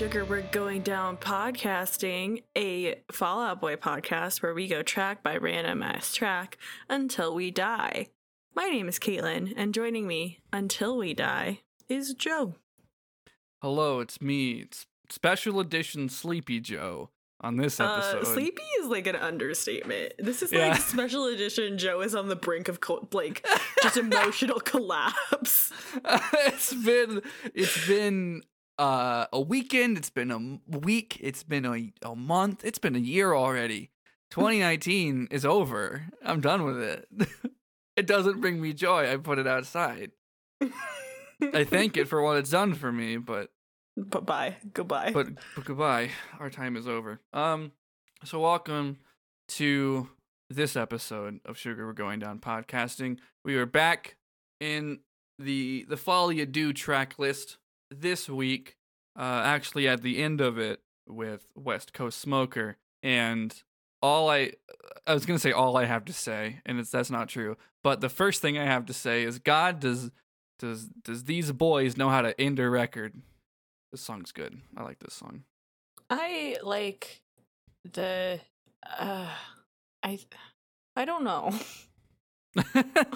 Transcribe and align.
and 0.00 0.10
welcome 0.12 0.20
to 0.20 0.20
Sugar 0.20 0.24
We're 0.24 0.42
Going 0.50 0.82
Down 0.82 1.16
Podcasting, 1.16 2.42
a 2.56 2.96
Fall 3.12 3.40
Out 3.42 3.60
Boy 3.60 3.76
podcast 3.76 4.42
where 4.42 4.54
we 4.54 4.68
go 4.68 4.82
track 4.82 5.22
by 5.22 5.36
random 5.36 5.82
ass 5.82 6.14
track 6.14 6.58
until 6.88 7.34
we 7.34 7.50
die. 7.50 8.08
My 8.54 8.68
name 8.68 8.88
is 8.88 8.98
Caitlin, 8.98 9.52
and 9.56 9.74
joining 9.74 10.06
me 10.06 10.40
until 10.52 10.96
we 10.96 11.14
die 11.14 11.60
is 11.88 12.14
Joe. 12.14 12.54
Hello, 13.62 14.00
it's 14.00 14.20
me. 14.20 14.60
It's 14.60 14.86
special 15.10 15.60
edition 15.60 16.08
Sleepy 16.08 16.60
Joe 16.60 17.10
on 17.40 17.56
this 17.56 17.78
episode. 17.80 18.22
Uh, 18.22 18.24
sleepy 18.24 18.62
is 18.80 18.86
like 18.88 19.06
an 19.06 19.16
understatement. 19.16 20.14
This 20.18 20.42
is 20.42 20.52
Yeah. 20.52 20.68
like 20.68 20.80
special 20.80 21.26
edition. 21.26 21.78
Joe 21.78 22.00
is 22.00 22.14
on 22.14 22.28
the 22.28 22.36
brink 22.36 22.68
of 22.68 22.80
co- 22.80 23.06
like 23.12 23.46
just 23.82 23.96
emotional 23.98 24.60
collapse. 24.60 25.72
it's 26.46 26.72
been 26.74 27.22
it's 27.54 27.86
been 27.86 28.42
uh, 28.78 29.26
a 29.32 29.40
weekend. 29.40 29.96
It's 29.96 30.10
been 30.10 30.30
a 30.30 30.78
week. 30.78 31.18
It's 31.20 31.42
been 31.42 31.64
a, 31.64 31.92
a 32.02 32.16
month. 32.16 32.64
It's 32.64 32.78
been 32.78 32.96
a 32.96 33.00
year 33.00 33.34
already. 33.34 33.90
2019 34.30 35.28
is 35.30 35.44
over. 35.44 36.06
I'm 36.24 36.40
done 36.40 36.64
with 36.64 36.80
it. 36.82 37.08
it 37.96 38.06
doesn't 38.06 38.40
bring 38.40 38.60
me 38.60 38.72
joy. 38.72 39.10
I 39.12 39.16
put 39.16 39.38
it 39.38 39.46
outside. 39.46 40.10
I 41.40 41.64
thank 41.64 41.96
it 41.96 42.08
for 42.08 42.22
what 42.22 42.36
it's 42.38 42.50
done 42.50 42.74
for 42.74 42.90
me, 42.90 43.16
but 43.16 43.50
But 43.96 44.26
bye, 44.26 44.56
goodbye. 44.74 45.12
but, 45.12 45.28
but 45.54 45.64
goodbye. 45.64 46.10
Our 46.38 46.50
time 46.50 46.76
is 46.76 46.86
over. 46.86 47.20
Um, 47.32 47.72
so 48.24 48.40
welcome 48.40 48.98
to 49.48 50.10
this 50.50 50.76
episode 50.76 51.40
of 51.46 51.56
Sugar 51.56 51.86
We're 51.86 51.92
Going 51.94 52.18
Down 52.18 52.38
podcasting. 52.38 53.18
We 53.42 53.56
are 53.56 53.64
back 53.64 54.16
in 54.60 55.00
the 55.38 55.86
the 55.88 55.96
Folie 55.96 56.40
à 56.40 56.50
Deux 56.50 56.72
track 56.74 57.18
list 57.18 57.56
this 57.90 58.28
week. 58.28 58.76
Uh, 59.18 59.42
actually, 59.44 59.88
at 59.88 60.02
the 60.02 60.22
end 60.22 60.40
of 60.40 60.58
it 60.58 60.80
with 61.08 61.46
West 61.54 61.92
Coast 61.92 62.20
Smoker, 62.20 62.76
and 63.02 63.62
all 64.02 64.28
I 64.28 64.52
I 65.06 65.14
was 65.14 65.24
gonna 65.24 65.38
say 65.38 65.52
all 65.52 65.76
I 65.76 65.84
have 65.86 66.04
to 66.06 66.12
say, 66.12 66.60
and 66.66 66.78
it's 66.78 66.90
that's 66.90 67.10
not 67.10 67.28
true. 67.28 67.56
But 67.82 68.00
the 68.00 68.08
first 68.08 68.42
thing 68.42 68.58
I 68.58 68.64
have 68.64 68.86
to 68.86 68.92
say 68.92 69.22
is 69.22 69.38
God 69.38 69.80
does 69.80 70.10
does 70.58 70.86
does 70.86 71.24
these 71.24 71.52
boys 71.52 71.96
know 71.96 72.10
how 72.10 72.22
to 72.22 72.38
end 72.40 72.58
a 72.58 72.68
record? 72.68 73.14
This 73.92 74.00
song's 74.00 74.32
good. 74.32 74.60
I 74.76 74.82
like 74.82 74.98
this 74.98 75.14
song. 75.14 75.44
I 76.10 76.56
like 76.62 77.22
the 77.90 78.40
uh 78.98 79.30
I 80.02 80.18
I 80.94 81.04
don't 81.04 81.24
know. 81.24 81.52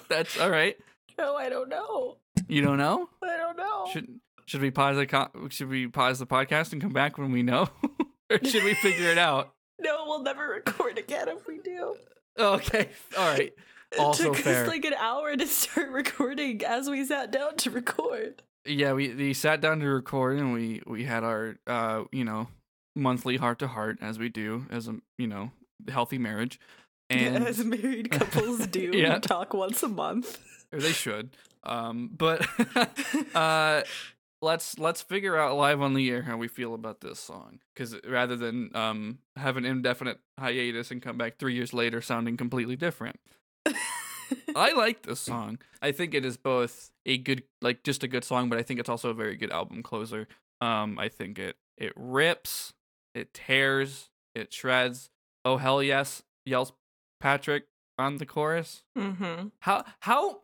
That's 0.08 0.38
all 0.40 0.50
right. 0.50 0.76
No, 1.18 1.36
I 1.36 1.50
don't 1.50 1.68
know. 1.68 2.16
You 2.48 2.62
don't 2.62 2.78
know? 2.78 3.10
I 3.22 3.36
don't 3.36 3.58
know. 3.58 3.86
Should 3.92 4.20
should 4.50 4.60
we 4.62 4.72
pause 4.72 4.96
the 4.96 5.06
co- 5.06 5.30
should 5.50 5.68
we 5.68 5.86
pause 5.86 6.18
the 6.18 6.26
podcast 6.26 6.72
and 6.72 6.82
come 6.82 6.92
back 6.92 7.18
when 7.18 7.30
we 7.30 7.44
know, 7.44 7.68
or 8.30 8.38
should 8.44 8.64
we 8.64 8.74
figure 8.74 9.08
it 9.10 9.16
out? 9.18 9.54
no, 9.80 10.02
we'll 10.06 10.24
never 10.24 10.48
record 10.48 10.98
again 10.98 11.28
if 11.28 11.46
we 11.46 11.58
do. 11.58 11.94
Okay, 12.36 12.88
all 13.16 13.28
right. 13.32 13.52
It 13.92 14.14
took 14.16 14.36
fair. 14.36 14.62
us 14.62 14.68
like 14.68 14.84
an 14.84 14.94
hour 14.94 15.34
to 15.36 15.46
start 15.48 15.90
recording 15.90 16.64
as 16.64 16.88
we 16.88 17.04
sat 17.04 17.32
down 17.32 17.56
to 17.56 17.70
record. 17.70 18.40
Yeah, 18.64 18.92
we 18.92 19.12
we 19.14 19.32
sat 19.34 19.60
down 19.60 19.80
to 19.80 19.86
record 19.88 20.38
and 20.38 20.52
we 20.52 20.80
we 20.86 21.02
had 21.04 21.24
our 21.24 21.56
uh 21.66 22.04
you 22.12 22.24
know 22.24 22.46
monthly 22.96 23.36
heart 23.36 23.58
to 23.60 23.66
heart 23.68 23.98
as 24.00 24.16
we 24.18 24.28
do 24.28 24.66
as 24.70 24.86
a 24.86 24.94
you 25.18 25.26
know 25.26 25.50
healthy 25.88 26.18
marriage, 26.18 26.60
and 27.08 27.44
as 27.44 27.64
married 27.64 28.10
couples 28.12 28.66
do, 28.68 28.92
Yeah. 28.94 29.18
talk 29.18 29.54
once 29.54 29.82
a 29.82 29.88
month. 29.88 30.38
or 30.72 30.78
they 30.78 30.92
should. 30.92 31.30
Um, 31.64 32.10
but 32.16 32.46
uh, 33.34 33.82
let's 34.42 34.78
let's 34.78 35.02
figure 35.02 35.36
out 35.36 35.56
live 35.56 35.80
on 35.80 35.94
the 35.94 36.10
air 36.10 36.22
how 36.22 36.36
we 36.36 36.48
feel 36.48 36.74
about 36.74 37.00
this 37.00 37.18
song, 37.18 37.60
because 37.74 37.96
rather 38.08 38.36
than 38.36 38.74
um 38.74 39.18
have 39.36 39.56
an 39.56 39.64
indefinite 39.64 40.20
hiatus 40.38 40.90
and 40.90 41.02
come 41.02 41.18
back 41.18 41.38
three 41.38 41.54
years 41.54 41.72
later 41.72 42.00
sounding 42.00 42.36
completely 42.36 42.76
different. 42.76 43.18
I 44.54 44.72
like 44.72 45.02
this 45.02 45.20
song. 45.20 45.58
I 45.82 45.92
think 45.92 46.14
it 46.14 46.24
is 46.24 46.36
both 46.36 46.90
a 47.06 47.18
good, 47.18 47.42
like 47.60 47.82
just 47.82 48.02
a 48.02 48.08
good 48.08 48.24
song, 48.24 48.48
but 48.48 48.58
I 48.58 48.62
think 48.62 48.80
it's 48.80 48.88
also 48.88 49.10
a 49.10 49.14
very 49.14 49.36
good 49.36 49.50
album 49.50 49.82
closer. 49.82 50.28
Um, 50.60 50.98
I 50.98 51.08
think 51.08 51.38
it 51.38 51.56
it 51.76 51.92
rips, 51.96 52.74
it 53.14 53.34
tears, 53.34 54.10
it 54.34 54.52
shreds. 54.52 55.10
Oh 55.44 55.56
hell 55.56 55.82
yes, 55.82 56.22
yells 56.44 56.72
Patrick 57.20 57.64
on 57.98 58.18
the 58.18 58.26
chorus. 58.26 58.82
mm-hmm. 58.96 59.48
How 59.60 59.84
how 60.00 60.40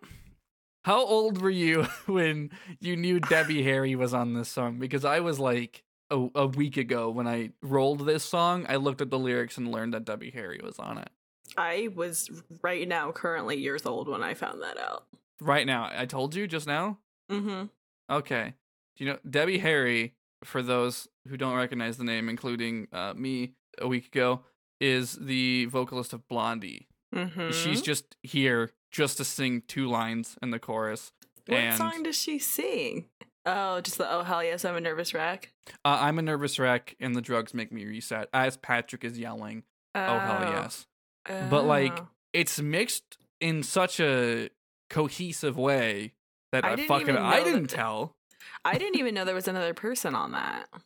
how 0.87 1.05
old 1.05 1.43
were 1.43 1.51
you 1.51 1.83
when 2.07 2.49
you 2.79 2.97
knew 2.97 3.19
Debbie 3.19 3.65
Harry 3.65 3.97
was 3.97 4.15
on 4.15 4.35
this 4.35 4.49
song? 4.49 4.79
Because 4.79 5.05
I 5.05 5.19
was 5.19 5.41
like 5.41 5.83
a, 6.11 6.29
a 6.37 6.47
week 6.47 6.77
ago 6.77 7.11
when 7.11 7.27
I 7.27 7.51
rolled 7.61 8.07
this 8.07 8.23
song, 8.23 8.65
I 8.69 8.77
looked 8.77 9.01
at 9.01 9.11
the 9.11 9.19
lyrics 9.19 9.59
and 9.59 9.73
learned 9.73 9.95
that 9.95 10.05
Debbie 10.05 10.31
Harry 10.31 10.61
was 10.63 10.79
on 10.79 10.99
it. 10.99 11.11
I 11.57 11.89
was 11.93 12.31
right 12.63 12.87
now 12.87 13.11
currently 13.11 13.57
years 13.57 13.85
old 13.85 14.07
when 14.07 14.23
I 14.23 14.35
found 14.35 14.63
that 14.63 14.79
out. 14.79 15.07
Right 15.41 15.67
now, 15.67 15.91
I 15.93 16.07
told 16.07 16.37
you 16.37 16.47
just 16.47 16.69
now. 16.69 16.99
Mm-hmm. 17.33 17.65
Okay, 18.09 18.55
do 18.97 19.05
you 19.05 19.11
know 19.11 19.19
Debbie 19.29 19.59
Harry? 19.59 20.15
For 20.45 20.63
those 20.63 21.09
who 21.29 21.37
don't 21.37 21.57
recognize 21.57 21.97
the 21.97 22.05
name, 22.05 22.29
including 22.29 22.87
uh, 22.93 23.15
me 23.17 23.55
a 23.79 23.89
week 23.89 24.07
ago, 24.07 24.43
is 24.81 25.15
the 25.15 25.65
vocalist 25.65 26.13
of 26.13 26.29
Blondie. 26.29 26.87
Mm-hmm. 27.13 27.51
She's 27.51 27.81
just 27.81 28.17
here 28.23 28.71
just 28.97 29.19
to 29.19 29.25
sing 29.25 29.63
two 29.69 29.89
lines 29.89 30.37
in 30.43 30.51
the 30.51 30.59
chorus. 30.59 31.13
what 31.47 31.59
and- 31.59 31.77
song 31.77 32.03
does 32.03 32.17
she 32.17 32.39
sing? 32.39 33.07
Oh, 33.45 33.81
just 33.81 33.99
the 33.99 34.11
oh 34.11 34.23
hell 34.25 34.43
yes, 34.43 34.65
I'm 34.65 34.75
a 34.75 34.81
nervous 34.81 35.15
wreck. 35.15 35.53
Uh, 35.85 35.99
I'm 36.01 36.19
a 36.19 36.23
nervous 36.23 36.59
wreck, 36.59 36.97
and 36.99 37.15
the 37.15 37.21
drugs 37.21 37.55
make 37.55 37.71
me 37.71 37.85
reset. 37.85 38.29
As 38.33 38.57
Patrick 38.57 39.05
is 39.05 39.17
yelling, 39.19 39.63
"Oh 39.95 40.19
hell 40.19 40.41
yes!" 40.53 40.87
But, 41.27 41.65
like, 41.65 42.01
Oh. 42.01 42.09
It's 42.33 42.61
mixed 42.61 43.17
in 43.41 43.63
such 43.63 43.99
a 44.01 44.51
cohesive 44.91 45.57
way 45.57 46.13
that 46.53 46.65
I 46.65 46.73
I, 46.73 46.87
fucking 46.87 47.17
I 47.17 47.43
didn't 47.45 47.71
that- 47.71 47.77
tell. 47.77 48.17
I 48.65 48.79
didn't 48.79 48.99
even 48.99 49.15
know 49.15 49.25
there 49.25 49.35
was 49.35 49.49
another 49.49 49.75
person 49.75 50.15
on 50.15 50.33
that. 50.33 50.69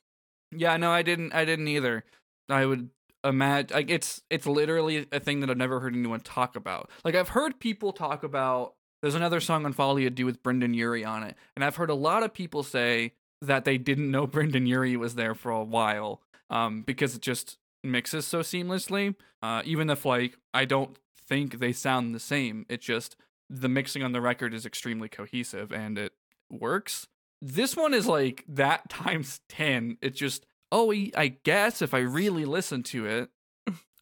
Yeah, 0.53 0.77
no, 0.79 0.91
I 0.91 1.03
didn't. 1.03 1.33
I 1.33 1.45
didn't 1.45 1.69
either. 1.69 2.03
I 2.49 2.67
would 2.67 2.91
imagine 3.25 3.75
like 3.75 3.91
it's 3.91 4.23
it's 4.31 4.47
literally 4.47 5.07
a 5.13 5.21
thing 5.21 5.41
that 5.41 5.51
I've 5.51 5.57
never 5.57 5.81
heard 5.81 5.95
anyone 5.95 6.21
talk 6.21 6.57
about. 6.57 6.91
Like 7.05 7.15
I've 7.15 7.31
heard 7.31 7.61
people 7.61 7.93
talk 7.93 8.23
about. 8.23 8.75
There's 9.03 9.15
another 9.15 9.41
song 9.41 9.65
on 9.65 9.73
Folie 9.73 10.05
à 10.09 10.15
Deux 10.15 10.27
with 10.27 10.43
Brendon 10.43 10.75
Urie 10.75 11.05
on 11.05 11.23
it, 11.23 11.35
and 11.57 11.65
I've 11.65 11.77
heard 11.77 11.91
a 11.91 11.95
lot 11.95 12.23
of 12.23 12.35
people 12.35 12.63
say 12.63 13.15
that 13.41 13.65
they 13.65 13.79
didn't 13.79 14.11
know 14.11 14.27
Brendon 14.29 14.67
Urie 14.67 14.97
was 14.97 15.15
there 15.15 15.35
for 15.35 15.51
a 15.51 15.65
while, 15.65 16.21
um, 16.51 16.83
because 16.83 17.15
it 17.15 17.23
just 17.23 17.59
mixes 17.83 18.27
so 18.27 18.41
seamlessly. 18.41 19.15
Uh, 19.43 19.63
even 19.65 19.89
if 19.89 20.05
like 20.05 20.37
I 20.53 20.65
don't 20.65 20.99
think 21.29 21.59
they 21.59 21.73
sound 21.73 22.15
the 22.15 22.21
same, 22.21 22.67
it 22.69 22.81
just 22.81 23.17
the 23.49 23.69
mixing 23.69 24.03
on 24.03 24.13
the 24.13 24.21
record 24.21 24.55
is 24.55 24.65
extremely 24.65 25.09
cohesive 25.09 25.73
and 25.73 25.99
it 25.99 26.13
works. 26.51 27.09
This 27.43 27.77
one 27.77 27.95
is 27.95 28.07
like 28.07 28.45
that 28.49 28.89
times 28.91 29.41
10. 29.49 29.99
It's 30.01 30.19
just 30.19 30.47
oh, 30.73 30.93
I- 30.93 31.37
guess 31.45 31.83
if 31.83 31.95
I 31.95 31.99
really 32.01 32.45
listen 32.45 32.83
to 32.85 33.07
it, 33.07 33.31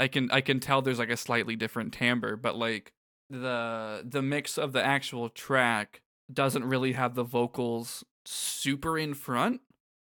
I 0.00 0.08
can 0.08 0.30
I 0.30 0.40
can 0.40 0.60
tell 0.60 0.80
there's 0.82 0.98
like 0.98 1.10
a 1.10 1.16
slightly 1.16 1.56
different 1.56 1.92
timbre, 1.92 2.36
but 2.36 2.56
like 2.56 2.92
the 3.30 4.04
the 4.08 4.22
mix 4.22 4.56
of 4.56 4.72
the 4.72 4.84
actual 4.84 5.28
track 5.28 6.02
doesn't 6.32 6.64
really 6.64 6.92
have 6.92 7.14
the 7.14 7.24
vocals 7.24 8.04
super 8.24 8.98
in 8.98 9.14
front, 9.14 9.60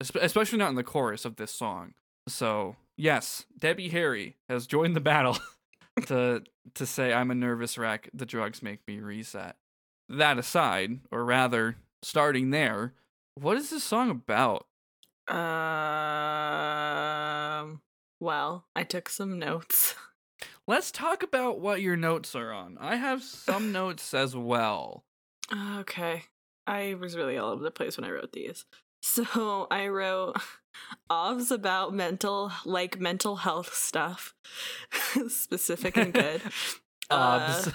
especially 0.00 0.58
not 0.58 0.70
in 0.70 0.74
the 0.74 0.82
chorus 0.82 1.24
of 1.24 1.36
this 1.36 1.52
song. 1.52 1.94
So, 2.28 2.76
yes, 2.96 3.46
Debbie 3.58 3.90
Harry 3.90 4.36
has 4.48 4.66
joined 4.66 4.96
the 4.96 5.00
battle 5.00 5.38
to 6.06 6.42
to 6.74 6.86
say 6.86 7.12
I'm 7.12 7.30
a 7.30 7.34
nervous 7.34 7.78
wreck, 7.78 8.10
the 8.12 8.26
drugs 8.26 8.62
make 8.62 8.80
me 8.88 8.98
reset. 8.98 9.56
That 10.08 10.38
aside, 10.38 11.00
or 11.10 11.24
rather, 11.24 11.76
starting 12.02 12.50
there, 12.50 12.92
what 13.34 13.56
is 13.56 13.70
this 13.70 13.84
song 13.84 14.10
about? 14.10 14.66
Um. 15.28 15.36
Well, 18.20 18.66
I 18.74 18.82
took 18.84 19.08
some 19.08 19.38
notes. 19.38 19.94
Let's 20.68 20.90
talk 20.90 21.22
about 21.22 21.60
what 21.60 21.80
your 21.80 21.96
notes 21.96 22.34
are 22.34 22.52
on. 22.52 22.76
I 22.80 22.96
have 22.96 23.22
some 23.22 23.70
notes 23.72 24.12
as 24.14 24.34
well. 24.34 25.04
Okay. 25.52 26.24
I 26.66 26.94
was 26.94 27.16
really 27.16 27.38
all 27.38 27.52
over 27.52 27.62
the 27.62 27.70
place 27.70 27.96
when 27.96 28.04
I 28.04 28.10
wrote 28.10 28.32
these. 28.32 28.64
So 29.02 29.68
I 29.70 29.86
wrote 29.86 30.36
obs 31.10 31.52
about 31.52 31.94
mental, 31.94 32.50
like 32.64 32.98
mental 32.98 33.36
health 33.36 33.72
stuff, 33.72 34.34
specific 35.28 35.96
and 35.96 36.12
good. 36.12 36.40
Obs. 37.10 37.68
Uh, 37.68 37.70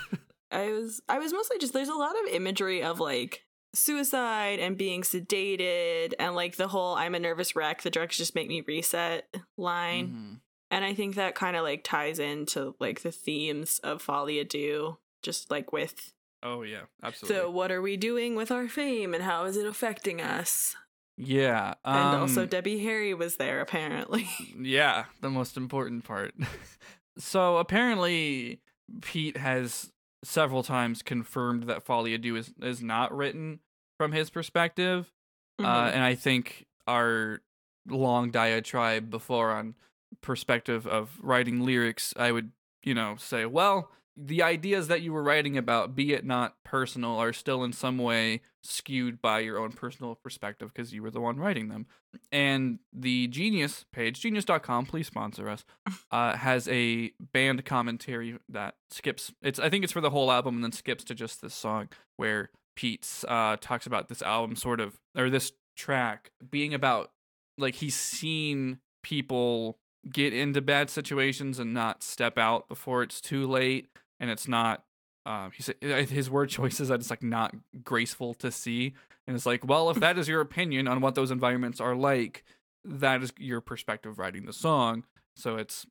I 0.51 0.71
was 0.71 1.01
I 1.07 1.19
was 1.19 1.31
mostly 1.31 1.57
just 1.57 1.71
there's 1.71 1.87
a 1.87 1.93
lot 1.93 2.19
of 2.21 2.33
imagery 2.33 2.83
of 2.83 2.99
like 2.99 3.45
suicide 3.73 4.59
and 4.59 4.77
being 4.77 5.01
sedated 5.01 6.13
and 6.19 6.35
like 6.35 6.55
the 6.57 6.67
whole 6.67 6.95
I'm 6.95 7.15
a 7.15 7.19
nervous 7.19 7.55
wreck, 7.55 7.81
the 7.81 7.89
drugs 7.89 8.17
just 8.17 8.35
make 8.35 8.47
me 8.47 8.61
reset 8.61 9.27
line. 9.57 10.07
Mhm. 10.07 10.39
And 10.71 10.85
I 10.85 10.93
think 10.93 11.15
that 11.15 11.35
kind 11.35 11.55
of 11.57 11.63
like 11.63 11.83
ties 11.83 12.19
into 12.19 12.75
like 12.79 13.01
the 13.01 13.11
themes 13.11 13.79
of 13.83 14.01
Folie 14.01 14.43
à 14.43 14.47
Deux, 14.47 14.97
just 15.21 15.51
like 15.51 15.71
with 15.73 16.13
Oh 16.43 16.63
yeah, 16.63 16.83
absolutely. 17.03 17.37
so 17.39 17.51
what 17.51 17.71
are 17.71 17.81
we 17.81 17.97
doing 17.97 18.35
with 18.35 18.51
our 18.51 18.67
fame 18.67 19.13
and 19.13 19.23
how 19.23 19.45
is 19.45 19.57
it 19.57 19.65
affecting 19.67 20.21
us? 20.21 20.75
Yeah. 21.17 21.75
and 21.85 22.17
also 22.17 22.43
um, 22.43 22.47
Debbie 22.47 22.79
Harry 22.83 23.13
was 23.13 23.35
there 23.35 23.61
apparently. 23.61 24.27
Yeah, 24.59 25.05
the 25.21 25.29
most 25.29 25.55
important 25.57 26.03
part. 26.03 26.33
so 27.17 27.57
apparently, 27.57 28.61
Pete 29.01 29.37
has 29.37 29.90
several 30.23 30.63
times 30.63 31.01
confirmed 31.01 31.63
that 31.63 31.83
Folie 31.83 32.17
à 32.17 32.37
is, 32.37 32.53
is 32.61 32.81
not 32.81 33.15
written 33.15 33.59
from 33.97 34.11
his 34.11 34.29
perspective. 34.29 35.11
Uh, 35.59 35.63
Mhm. 35.89 35.93
and 35.93 36.03
I 36.03 36.15
think 36.15 36.65
our 36.87 37.41
long 37.87 38.31
diatribe 38.31 39.09
before 39.09 39.51
on 39.51 39.75
perspective 40.21 40.85
of 40.87 41.19
writing 41.21 41.61
lyrics, 41.61 42.13
I 42.17 42.31
would, 42.31 42.51
you 42.83 42.93
know, 42.93 43.15
say, 43.17 43.45
well, 43.45 43.91
the 44.17 44.43
ideas 44.43 44.87
that 44.87 45.01
you 45.01 45.13
were 45.13 45.23
writing 45.23 45.57
about, 45.57 45.95
be 45.95 46.13
it 46.13 46.25
not 46.25 46.55
personal, 46.63 47.11
are 47.17 47.33
still 47.33 47.63
in 47.63 47.73
some 47.73 47.97
way 47.97 48.41
skewed 48.63 49.21
by 49.21 49.39
your 49.39 49.57
own 49.57 49.71
personal 49.71 50.15
perspective 50.15 50.71
because 50.73 50.93
you 50.93 51.01
were 51.01 51.11
the 51.11 51.21
one 51.21 51.37
writing 51.37 51.69
them. 51.69 51.87
And 52.31 52.79
the 52.93 53.27
Genius 53.27 53.85
page, 53.91 54.19
genius.com, 54.19 54.85
please 54.85 55.07
sponsor 55.07 55.49
us, 55.49 55.63
uh, 56.11 56.35
has 56.35 56.67
a 56.67 57.11
band 57.33 57.65
commentary 57.65 58.37
that 58.49 58.75
skips. 58.89 59.33
It's 59.41 59.59
I 59.59 59.69
think 59.69 59.83
it's 59.83 59.93
for 59.93 60.01
the 60.01 60.09
whole 60.09 60.31
album 60.31 60.55
and 60.55 60.63
then 60.63 60.71
skips 60.71 61.03
to 61.05 61.15
just 61.15 61.41
this 61.41 61.53
song 61.53 61.89
where 62.17 62.49
Pete's 62.75 63.23
uh, 63.27 63.57
talks 63.59 63.85
about 63.85 64.09
this 64.09 64.21
album 64.21 64.55
sort 64.55 64.79
of 64.79 64.99
or 65.17 65.29
this 65.29 65.53
track 65.75 66.31
being 66.49 66.73
about 66.73 67.11
like 67.57 67.75
he's 67.75 67.95
seen 67.95 68.79
people 69.03 69.77
get 70.11 70.33
into 70.33 70.61
bad 70.61 70.89
situations 70.89 71.59
and 71.59 71.73
not 71.73 72.03
step 72.03 72.37
out 72.37 72.67
before 72.67 73.03
it's 73.03 73.21
too 73.21 73.47
late 73.47 73.87
and 74.21 74.29
it's 74.29 74.47
not 74.47 74.83
um 75.25 75.51
he 75.53 75.61
said 75.61 75.75
his 75.81 76.29
word 76.29 76.49
choices 76.57 76.87
that 76.87 77.01
it's 77.01 77.09
like 77.09 77.21
not 77.23 77.53
graceful 77.83 78.33
to 78.35 78.49
see 78.51 78.93
and 79.27 79.35
it's 79.35 79.45
like 79.45 79.67
well 79.67 79.89
if 79.89 79.99
that 79.99 80.17
is 80.17 80.29
your 80.29 80.39
opinion 80.39 80.87
on 80.87 81.01
what 81.01 81.15
those 81.15 81.31
environments 81.31 81.81
are 81.81 81.95
like 81.95 82.45
that 82.85 83.21
is 83.21 83.33
your 83.37 83.59
perspective 83.59 84.17
writing 84.17 84.45
the 84.45 84.53
song 84.53 85.03
so 85.35 85.57
it's 85.57 85.85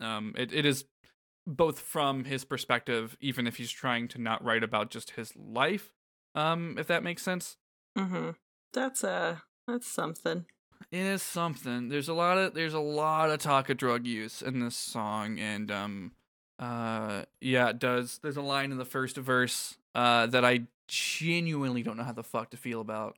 um 0.00 0.34
it, 0.36 0.52
it 0.52 0.66
is 0.66 0.84
both 1.46 1.78
from 1.78 2.24
his 2.24 2.44
perspective 2.44 3.16
even 3.20 3.46
if 3.46 3.56
he's 3.56 3.70
trying 3.70 4.08
to 4.08 4.20
not 4.20 4.42
write 4.44 4.64
about 4.64 4.90
just 4.90 5.10
his 5.12 5.32
life 5.36 5.92
um 6.34 6.74
if 6.78 6.88
that 6.88 7.04
makes 7.04 7.22
sense 7.22 7.56
hmm 7.96 8.30
That's 8.72 9.04
uh 9.04 9.36
that's 9.66 9.86
something. 9.86 10.44
it 10.92 10.98
is 10.98 11.22
something. 11.22 11.88
There's 11.88 12.08
a 12.08 12.12
lot 12.14 12.36
of 12.36 12.52
there's 12.52 12.74
a 12.74 12.80
lot 12.80 13.30
of 13.30 13.38
talk 13.38 13.70
of 13.70 13.78
drug 13.78 14.06
use 14.06 14.42
in 14.42 14.60
this 14.60 14.76
song, 14.76 15.38
and 15.38 15.70
um, 15.70 16.12
uh, 16.58 17.22
yeah, 17.40 17.70
it 17.70 17.78
does. 17.78 18.20
There's 18.22 18.36
a 18.36 18.42
line 18.42 18.70
in 18.72 18.78
the 18.78 18.84
first 18.84 19.16
verse 19.16 19.76
uh 19.94 20.26
that 20.26 20.44
I 20.44 20.66
genuinely 20.88 21.82
don't 21.82 21.96
know 21.96 22.04
how 22.04 22.12
the 22.12 22.22
fuck 22.22 22.50
to 22.50 22.56
feel 22.56 22.80
about. 22.80 23.16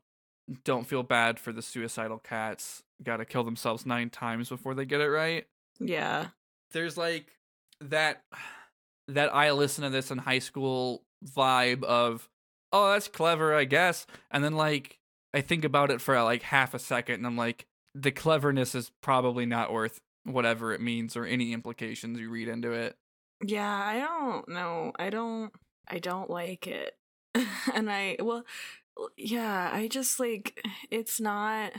Don't 0.65 0.87
feel 0.87 1.03
bad 1.03 1.39
for 1.39 1.53
the 1.53 1.63
suicidal 1.63 2.19
cats. 2.19 2.83
Got 3.03 3.17
to 3.17 3.25
kill 3.25 3.45
themselves 3.45 3.85
nine 3.85 4.11
times 4.11 4.49
before 4.49 4.75
they 4.75 4.85
get 4.85 5.01
it 5.01 5.09
right. 5.09 5.47
Yeah. 5.81 6.29
There's 6.73 6.97
like 6.97 7.27
that 7.81 8.23
that 9.09 9.35
I 9.35 9.53
listen 9.53 9.85
to 9.85 9.91
this 9.91 10.11
in 10.11 10.19
high 10.19 10.41
school 10.41 11.03
vibe 11.25 11.85
of 11.85 12.29
oh 12.73 12.93
that's 12.93 13.09
clever 13.09 13.55
I 13.55 13.65
guess, 13.65 14.07
and 14.31 14.43
then 14.45 14.55
like 14.55 14.99
I 15.35 15.41
think 15.41 15.65
about 15.65 15.91
it 15.91 16.01
for 16.01 16.21
like 16.23 16.43
half 16.43 16.75
a 16.75 16.79
second 16.79 17.17
and 17.17 17.27
I'm 17.27 17.37
like, 17.37 17.67
the 17.95 18.11
cleverness 18.11 18.75
is 18.75 18.91
probably 19.03 19.47
not 19.47 19.73
worth 19.73 20.01
whatever 20.25 20.73
it 20.73 20.81
means 20.81 21.17
or 21.17 21.25
any 21.25 21.53
implications 21.53 22.19
you 22.19 22.31
read 22.31 22.49
into 22.49 22.73
it. 22.73 22.97
Yeah, 23.45 23.83
I 23.85 23.99
don't 23.99 24.49
know. 24.49 24.93
I 24.99 25.11
don't 25.11 25.53
I 25.89 25.99
don't 25.99 26.31
like 26.31 26.67
it. 26.67 26.95
and 27.75 27.91
I 27.91 28.17
well 28.21 28.45
yeah, 29.17 29.71
I 29.73 29.89
just 29.89 30.19
like 30.19 30.65
it's 30.91 31.21
not 31.21 31.73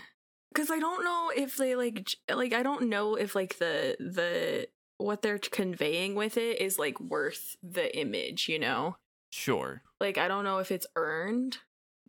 cuz 0.54 0.70
I 0.72 0.80
don't 0.80 1.04
know 1.04 1.32
if 1.36 1.58
they 1.58 1.76
like 1.76 2.08
like 2.30 2.54
I 2.54 2.64
don't 2.64 2.90
know 2.90 3.16
if 3.16 3.36
like 3.36 3.58
the 3.58 3.96
the 4.00 4.68
what 4.98 5.22
they're 5.22 5.40
conveying 5.40 6.16
with 6.16 6.38
it 6.38 6.60
is 6.62 6.80
like 6.80 7.00
worth 7.00 7.56
the 7.62 7.96
image, 7.98 8.50
you 8.50 8.60
know? 8.60 8.98
Sure. 9.32 9.84
Like 10.00 10.18
I 10.18 10.28
don't 10.28 10.44
know 10.44 10.60
if 10.60 10.72
it's 10.72 10.88
earned 10.96 11.60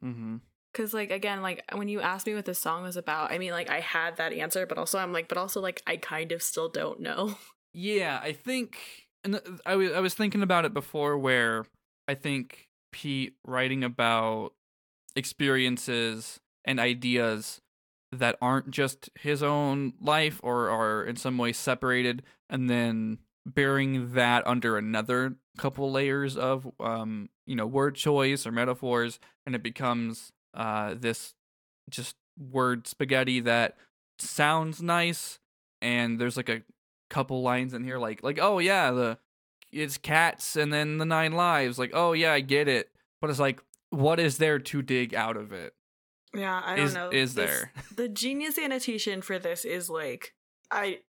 Mm-hmm. 0.05 0.37
cuz 0.75 0.95
like 0.95 1.11
again 1.11 1.43
like 1.43 1.65
when 1.75 1.89
you 1.89 2.01
asked 2.01 2.27
me 2.27 2.35
what 2.35 2.45
this 2.45 2.59
song 2.61 2.83
was 2.83 2.97
about, 2.97 3.33
I 3.33 3.39
mean 3.39 3.51
like 3.51 3.69
I 3.71 3.81
had 3.81 4.17
that 4.17 4.33
answer, 4.33 4.65
but 4.67 4.79
also 4.79 4.99
I'm 4.99 5.13
like 5.13 5.29
but 5.29 5.39
also 5.39 5.61
like 5.61 5.83
I 5.87 5.97
kind 5.97 6.33
of 6.33 6.43
still 6.43 6.69
don't 6.69 7.01
know. 7.01 7.37
Yeah, 7.75 8.19
I 8.23 8.33
think, 8.33 9.08
and 9.35 9.61
I 9.67 9.77
was 9.77 9.93
I 9.93 10.01
was 10.01 10.15
thinking 10.15 10.43
about 10.43 10.65
it 10.65 10.75
before, 10.75 11.19
where 11.19 11.67
I 12.07 12.15
think 12.15 12.69
Pete 12.93 13.35
writing 13.45 13.85
about 13.85 14.53
experiences 15.17 16.41
and 16.65 16.81
ideas 16.81 17.61
that 18.13 18.37
aren't 18.41 18.71
just 18.71 19.11
his 19.21 19.43
own 19.43 19.93
life 20.01 20.41
or 20.43 20.71
are 20.71 21.05
in 21.05 21.17
some 21.17 21.37
way 21.39 21.53
separated, 21.53 22.23
and 22.49 22.69
then 22.71 23.19
bearing 23.47 24.13
that 24.15 24.47
under 24.47 24.77
another 24.77 25.37
couple 25.57 25.91
layers 25.91 26.37
of 26.37 26.71
um 26.79 27.29
you 27.47 27.57
know 27.57 27.67
word 27.67 27.95
choice 27.95 28.47
or 28.47 28.53
metaphors, 28.53 29.19
and 29.47 29.55
it 29.55 29.63
becomes 29.63 30.33
uh 30.55 30.95
this 30.99 31.35
just 31.91 32.17
word 32.39 32.87
spaghetti 32.87 33.41
that 33.41 33.77
sounds 34.19 34.83
nice 34.83 35.39
and 35.81 36.21
there's 36.21 36.37
like 36.37 36.49
a 36.49 36.63
couple 37.11 37.43
lines 37.43 37.75
in 37.75 37.85
here 37.85 37.99
like 37.99 38.23
like 38.23 38.39
oh 38.41 38.59
yeah 38.59 38.91
the 38.91 39.19
it's 39.73 39.99
cats 39.99 40.57
and 40.57 40.73
then 40.73 40.99
the 40.99 41.05
nine 41.07 41.33
lives. 41.33 41.79
Like 41.79 41.91
oh 41.95 42.13
yeah 42.13 42.33
i 42.33 42.41
get 42.41 42.69
it. 42.69 42.91
But 43.21 43.31
it's 43.31 43.39
like 43.41 43.61
what 43.91 44.21
is 44.21 44.39
there 44.39 44.59
to 44.59 44.83
dig 44.83 45.15
out 45.15 45.37
of 45.37 45.53
it? 45.53 45.75
Yeah, 46.35 46.61
I 46.65 46.77
don't 46.77 46.85
is 46.87 46.95
know. 46.95 47.11
is 47.11 47.35
This- 47.35 47.51
there? 47.51 47.73
the 47.97 48.09
genius 48.09 48.59
annotation 48.59 49.23
for 49.23 49.39
this 49.39 49.65
is 49.65 49.89
like 49.91 50.35
I 50.71 51.01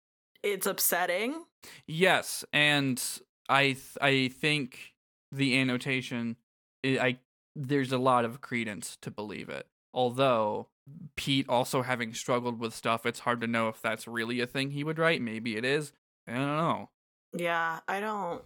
it's 0.43 0.65
upsetting. 0.67 1.43
yes 1.87 2.45
and 2.53 3.01
i 3.49 3.63
th- 3.73 3.97
i 4.01 4.29
think 4.29 4.93
the 5.31 5.57
annotation 5.59 6.37
i 6.85 6.89
I- 6.99 7.19
there's 7.55 7.91
a 7.91 7.97
lot 7.97 8.23
of 8.23 8.39
credence 8.39 8.97
to 9.01 9.11
believe 9.11 9.49
it. 9.49 9.67
Although 9.93 10.67
pete 11.15 11.47
also 11.49 11.81
having 11.81 12.13
struggled 12.13 12.59
with 12.59 12.73
stuff 12.73 13.05
it's 13.05 13.19
hard 13.19 13.41
to 13.41 13.47
know 13.47 13.67
if 13.67 13.81
that's 13.81 14.07
really 14.07 14.39
a 14.39 14.47
thing 14.47 14.71
he 14.71 14.83
would 14.83 14.97
write 14.99 15.21
maybe 15.21 15.57
it 15.57 15.65
is 15.65 15.91
i 16.27 16.33
don't 16.33 16.57
know 16.57 16.89
Yeah, 17.33 17.79
I 17.87 17.99
don't 17.99 18.41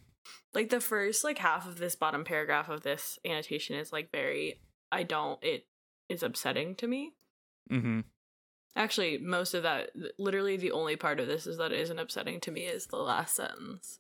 like 0.54 0.70
the 0.70 0.82
first 0.82 1.24
like 1.24 1.38
half 1.38 1.68
of 1.68 1.78
this 1.78 1.96
bottom 1.96 2.24
paragraph 2.24 2.70
of 2.70 2.82
this 2.84 3.18
annotation 3.26 3.76
is 3.76 3.92
like 3.92 4.12
very 4.12 4.60
I 4.92 5.04
don't 5.04 5.44
it 5.44 5.66
is 6.10 6.24
upsetting 6.24 6.76
to 6.76 6.88
me. 6.88 7.14
mm-hmm 7.72 8.02
Actually, 8.76 9.20
most 9.20 9.54
of 9.54 9.64
that 9.64 9.92
literally 10.18 10.58
the 10.58 10.72
only 10.72 10.96
part 10.96 11.20
of 11.20 11.28
this 11.28 11.46
is 11.46 11.58
that 11.58 11.72
it 11.72 11.80
isn't 11.80 12.00
upsetting 12.00 12.40
to 12.42 12.52
me 12.52 12.62
is 12.62 12.88
the 12.88 12.98
last 12.98 13.36
sentence. 13.36 14.00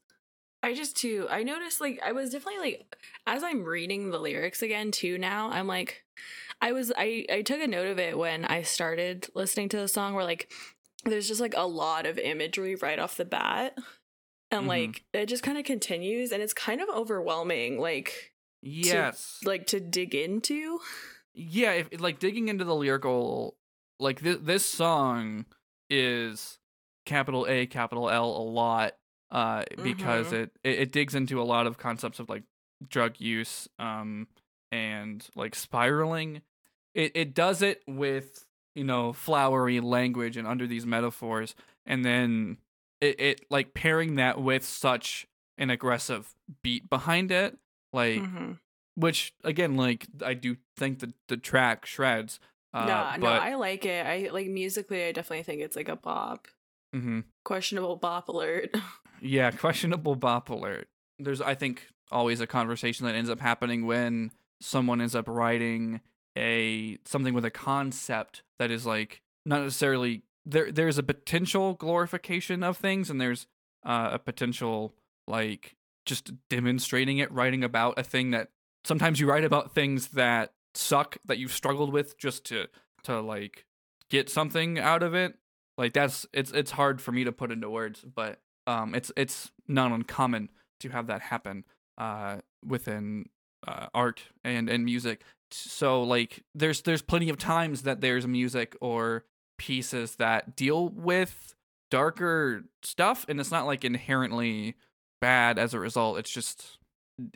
I 0.63 0.73
just 0.73 0.97
too 0.97 1.27
I 1.29 1.43
noticed 1.43 1.79
like 1.79 1.99
I 2.03 2.11
was 2.11 2.31
definitely 2.31 2.71
like 2.71 2.95
as 3.27 3.43
I'm 3.43 3.63
reading 3.63 4.09
the 4.09 4.19
lyrics 4.19 4.61
again 4.61 4.91
too 4.91 5.17
now, 5.17 5.49
I'm 5.51 5.67
like 5.67 6.03
I 6.63 6.71
was 6.71 6.91
I 6.97 7.25
I 7.29 7.41
took 7.41 7.59
a 7.61 7.67
note 7.67 7.87
of 7.87 7.99
it 7.99 8.17
when 8.17 8.45
I 8.45 8.61
started 8.61 9.27
listening 9.35 9.67
to 9.69 9.77
the 9.77 9.87
song 9.87 10.13
where 10.13 10.23
like 10.23 10.49
there's 11.03 11.27
just 11.27 11.41
like 11.41 11.53
a 11.57 11.67
lot 11.67 12.05
of 12.05 12.17
imagery 12.17 12.75
right 12.75 12.97
off 12.97 13.17
the 13.17 13.25
bat. 13.25 13.77
And 14.49 14.63
Mhm. 14.65 14.67
like 14.67 15.03
it 15.13 15.25
just 15.27 15.43
kind 15.43 15.57
of 15.57 15.65
continues 15.65 16.31
and 16.31 16.41
it's 16.41 16.53
kind 16.53 16.79
of 16.81 16.87
overwhelming 16.89 17.79
like 17.79 18.33
yes 18.61 19.39
like 19.43 19.67
to 19.67 19.79
dig 19.81 20.15
into. 20.15 20.79
yeah 21.33 21.71
if 21.73 21.99
like 21.99 22.19
digging 22.19 22.47
into 22.47 22.63
the 22.63 22.75
lyrical 22.75 23.57
like 23.99 24.21
this 24.21 24.37
this 24.41 24.65
song 24.65 25.45
is 25.89 26.59
capital 27.05 27.45
a 27.49 27.65
capital 27.65 28.09
l 28.09 28.29
a 28.37 28.45
lot 28.61 28.93
uh 29.31 29.63
because 29.81 30.27
Mhm. 30.27 30.43
it, 30.43 30.51
it 30.63 30.79
it 30.79 30.91
digs 30.93 31.15
into 31.15 31.41
a 31.41 31.43
lot 31.43 31.67
of 31.67 31.77
concepts 31.77 32.19
of 32.19 32.29
like 32.29 32.43
drug 32.87 33.19
use 33.19 33.67
um 33.79 34.27
and 34.71 35.27
like 35.35 35.55
spiraling 35.55 36.41
it 36.93 37.11
it 37.15 37.33
does 37.33 37.61
it 37.61 37.81
with 37.87 38.45
you 38.75 38.83
know 38.83 39.13
flowery 39.13 39.79
language 39.79 40.37
and 40.37 40.47
under 40.47 40.65
these 40.67 40.85
metaphors 40.85 41.55
and 41.85 42.03
then 42.03 42.57
it, 43.01 43.19
it 43.19 43.45
like 43.49 43.73
pairing 43.73 44.15
that 44.15 44.41
with 44.41 44.63
such 44.65 45.27
an 45.57 45.69
aggressive 45.69 46.33
beat 46.63 46.89
behind 46.89 47.31
it 47.31 47.57
like 47.91 48.21
Mhm. 48.21 48.59
which 48.95 49.33
again 49.43 49.75
like 49.75 50.07
i 50.25 50.33
do 50.33 50.57
think 50.77 50.99
the 50.99 51.13
the 51.27 51.37
track 51.37 51.85
shreds 51.85 52.39
uh 52.73 52.85
no, 53.19 53.27
no, 53.27 53.31
I 53.31 53.53
like 53.53 53.85
it. 53.85 54.03
I 54.05 54.29
like 54.31 54.47
musically 54.47 55.03
I 55.03 55.11
definitely 55.11 55.43
think 55.43 55.61
it's 55.61 55.75
like 55.75 55.89
a 55.89 55.95
bop. 55.95 56.47
mhm. 56.95 57.23
Questionable 57.45 57.97
bop 57.97 58.29
alert. 58.29 58.75
yeah 59.21 59.51
questionable 59.51 60.15
bop 60.15 60.49
alert 60.49 60.87
there's 61.19 61.39
i 61.41 61.53
think 61.55 61.87
always 62.11 62.41
a 62.41 62.47
conversation 62.47 63.05
that 63.05 63.13
ends 63.15 63.29
up 63.29 63.39
happening 63.39 63.85
when 63.85 64.31
someone 64.59 64.99
ends 65.01 65.15
up 65.15 65.27
writing 65.27 66.01
a 66.37 66.97
something 67.05 67.33
with 67.33 67.45
a 67.45 67.51
concept 67.51 68.43
that 68.59 68.71
is 68.71 68.85
like 68.85 69.21
not 69.45 69.61
necessarily 69.61 70.23
there 70.45 70.71
there's 70.71 70.97
a 70.97 71.03
potential 71.03 71.73
glorification 71.75 72.63
of 72.63 72.77
things 72.77 73.09
and 73.09 73.21
there's 73.21 73.47
uh, 73.85 74.09
a 74.13 74.19
potential 74.19 74.93
like 75.27 75.75
just 76.05 76.31
demonstrating 76.49 77.17
it 77.19 77.31
writing 77.31 77.63
about 77.63 77.97
a 77.97 78.03
thing 78.03 78.31
that 78.31 78.49
sometimes 78.83 79.19
you 79.19 79.29
write 79.29 79.43
about 79.43 79.73
things 79.73 80.09
that 80.09 80.53
suck 80.75 81.17
that 81.25 81.37
you've 81.37 81.53
struggled 81.53 81.91
with 81.91 82.17
just 82.17 82.45
to 82.45 82.67
to 83.03 83.21
like 83.21 83.65
get 84.09 84.29
something 84.29 84.79
out 84.79 85.03
of 85.03 85.13
it. 85.13 85.35
Like 85.77 85.93
that's 85.93 86.25
it's 86.33 86.51
it's 86.51 86.71
hard 86.71 87.01
for 87.01 87.11
me 87.11 87.23
to 87.23 87.31
put 87.31 87.51
into 87.51 87.69
words, 87.69 88.01
but 88.01 88.39
um 88.67 88.95
it's 88.95 89.11
it's 89.15 89.51
not 89.67 89.91
uncommon 89.91 90.49
to 90.81 90.89
have 90.89 91.07
that 91.07 91.21
happen 91.21 91.63
uh 91.97 92.37
within 92.65 93.25
uh, 93.67 93.87
art 93.93 94.21
and 94.43 94.69
and 94.69 94.85
music. 94.85 95.21
So 95.51 96.01
like 96.03 96.43
there's 96.55 96.81
there's 96.81 97.01
plenty 97.01 97.29
of 97.29 97.37
times 97.37 97.83
that 97.83 98.01
there's 98.01 98.25
music 98.27 98.75
or 98.81 99.25
pieces 99.57 100.15
that 100.15 100.55
deal 100.55 100.89
with 100.89 101.55
darker 101.91 102.63
stuff 102.81 103.25
and 103.29 103.39
it's 103.39 103.51
not 103.51 103.67
like 103.67 103.85
inherently 103.85 104.75
bad 105.21 105.59
as 105.59 105.73
a 105.73 105.79
result. 105.79 106.17
It's 106.17 106.31
just 106.31 106.79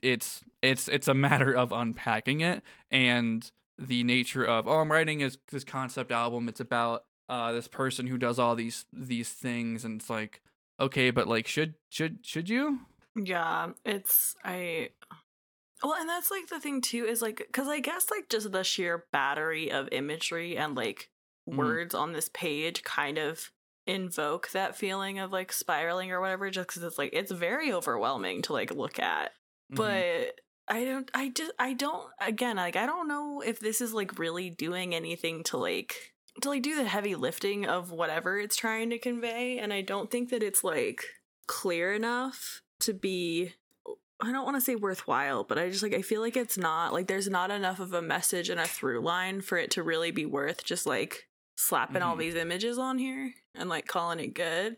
it's 0.02 0.44
it's 0.62 0.88
it's 0.88 1.08
a 1.08 1.14
matter 1.14 1.54
of 1.54 1.72
unpacking 1.72 2.42
it 2.42 2.64
and 2.90 3.50
the 3.78 4.04
nature 4.04 4.44
of 4.44 4.68
oh 4.68 4.80
I'm 4.80 4.92
writing 4.92 5.22
is 5.22 5.38
this 5.52 5.64
concept 5.64 6.12
album. 6.12 6.50
It's 6.50 6.60
about 6.60 7.06
uh 7.30 7.52
this 7.52 7.68
person 7.68 8.08
who 8.08 8.18
does 8.18 8.40
all 8.40 8.56
these 8.56 8.86
these 8.92 9.30
things 9.30 9.86
and 9.86 10.02
it's 10.02 10.10
like 10.10 10.42
okay, 10.80 11.12
but 11.12 11.28
like 11.28 11.48
should 11.48 11.76
should 11.90 12.26
should 12.26 12.50
you? 12.50 12.80
Yeah, 13.16 13.70
it's 13.86 14.36
I 14.44 14.90
well, 15.84 15.94
and 15.94 16.10
that's 16.10 16.32
like 16.32 16.48
the 16.48 16.60
thing 16.60 16.82
too 16.82 17.06
is 17.06 17.22
like 17.22 17.48
cuz 17.52 17.68
I 17.68 17.80
guess 17.80 18.10
like 18.12 18.30
just 18.30 18.52
the 18.52 18.64
sheer 18.64 19.06
battery 19.12 19.72
of 19.72 19.90
imagery 19.92 20.58
and 20.58 20.76
like 20.76 21.10
Mhm. 21.50 21.58
words 21.58 21.96
on 21.96 22.12
this 22.14 22.30
page 22.34 22.84
kind 22.84 23.18
of 23.18 23.52
invoke 23.86 24.50
that 24.50 24.76
feeling 24.76 25.18
of 25.18 25.32
like 25.32 25.52
spiraling 25.54 26.12
or 26.12 26.20
whatever 26.20 26.50
just 26.50 26.68
cuz 26.68 26.84
it's 26.84 26.98
like 26.98 27.12
it's 27.14 27.32
very 27.32 27.72
overwhelming 27.72 28.42
to 28.44 28.54
like 28.54 28.72
look 28.72 29.00
at. 29.00 29.32
Mhm. 29.72 29.76
But 29.78 30.40
I 30.68 30.84
don't 30.84 31.10
I 31.14 31.30
just 31.30 31.52
I 31.58 31.74
don't 31.74 32.10
again 32.20 32.58
like 32.58 32.76
I 32.76 32.86
don't 32.86 33.08
know 33.08 33.42
if 33.42 33.60
this 33.60 33.80
is 33.80 33.94
like 33.94 34.20
really 34.20 34.50
doing 34.50 34.94
anything 34.94 35.44
to 35.46 35.58
like 35.58 36.14
to 36.42 36.50
like 36.50 36.62
do 36.62 36.76
the 36.76 36.84
heavy 36.84 37.16
lifting 37.16 37.66
of 37.66 37.92
whatever 37.92 38.38
it's 38.38 38.56
trying 38.58 38.90
to 38.90 39.00
convey 39.00 39.58
and 39.58 39.72
I 39.72 39.82
don't 39.82 40.12
think 40.12 40.30
that 40.30 40.44
it's 40.44 40.64
like 40.64 41.04
clear 41.48 41.94
enough 41.94 42.62
to 42.82 42.94
be 42.94 43.54
I 44.20 44.32
don't 44.32 44.46
want 44.46 44.58
to 44.58 44.62
say 44.62 44.76
worthwhile, 44.76 45.44
but 45.44 45.58
I 45.60 45.70
just 45.70 45.84
like 45.84 45.94
I 45.94 46.02
feel 46.02 46.22
like 46.22 46.36
it's 46.36 46.58
not 46.58 46.92
like 46.94 47.08
there's 47.08 47.30
not 47.30 47.52
enough 47.52 47.80
of 47.80 47.94
a 47.94 48.02
message 48.02 48.50
and 48.50 48.60
a 48.60 48.66
through 48.66 49.02
line 49.02 49.42
for 49.42 49.58
it 49.58 49.70
to 49.72 49.84
really 49.84 50.12
be 50.12 50.26
worth 50.26 50.64
just 50.64 50.86
like 50.88 51.28
slapping 51.56 52.02
all 52.02 52.16
Mhm. 52.16 52.20
these 52.20 52.36
images 52.36 52.78
on 52.78 52.98
here 52.98 53.34
and 53.56 53.70
like 53.70 53.88
calling 53.88 54.20
it 54.20 54.34
good. 54.34 54.78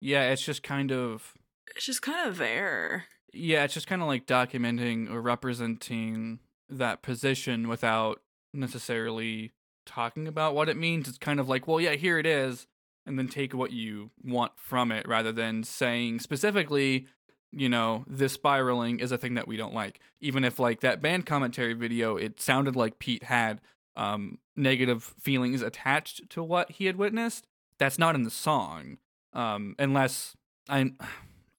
yeah, 0.00 0.30
it's 0.32 0.42
just 0.44 0.62
kind 0.62 0.90
of 0.92 1.34
It's 1.76 1.86
just 1.86 2.02
kind 2.02 2.28
of 2.28 2.36
there. 2.36 3.06
yeah, 3.32 3.64
it's 3.64 3.74
just 3.74 3.86
kind 3.86 4.02
of 4.02 4.08
like 4.08 4.26
documenting 4.26 5.10
or 5.10 5.20
representing 5.22 6.40
that 6.68 7.00
position 7.02 7.68
without 7.68 8.22
necessarily 8.52 9.52
talking 9.86 10.26
about 10.28 10.54
what 10.54 10.68
it 10.68 10.76
means. 10.76 11.08
It's 11.08 11.18
kind 11.18 11.38
of 11.40 11.48
like, 11.48 11.66
well, 11.68 11.80
yeah, 11.80 11.94
here 11.94 12.18
it 12.18 12.26
is, 12.26 12.66
and 13.06 13.18
then 13.18 13.28
take 13.28 13.54
what 13.54 13.72
you 13.72 14.10
want 14.22 14.52
from 14.56 14.90
it 14.92 15.06
rather 15.08 15.32
than 15.32 15.62
saying 15.64 16.20
specifically, 16.20 17.06
you 17.56 17.68
know, 17.68 18.04
this 18.06 18.32
spiraling 18.32 19.00
is 19.00 19.12
a 19.12 19.18
thing 19.18 19.34
that 19.34 19.48
we 19.48 19.56
don't 19.56 19.74
like. 19.74 20.00
Even 20.20 20.44
if 20.44 20.58
like 20.58 20.80
that 20.80 21.00
band 21.00 21.26
commentary 21.26 21.74
video, 21.74 22.16
it 22.16 22.40
sounded 22.40 22.76
like 22.76 22.98
Pete 22.98 23.24
had 23.24 23.60
um 23.96 24.38
negative 24.56 25.14
feelings 25.20 25.62
attached 25.62 26.28
to 26.30 26.42
what 26.42 26.70
he 26.72 26.86
had 26.86 26.96
witnessed. 26.96 27.46
That's 27.78 27.98
not 27.98 28.14
in 28.14 28.24
the 28.24 28.30
song. 28.30 28.98
Um 29.32 29.74
unless 29.78 30.36
I 30.68 30.92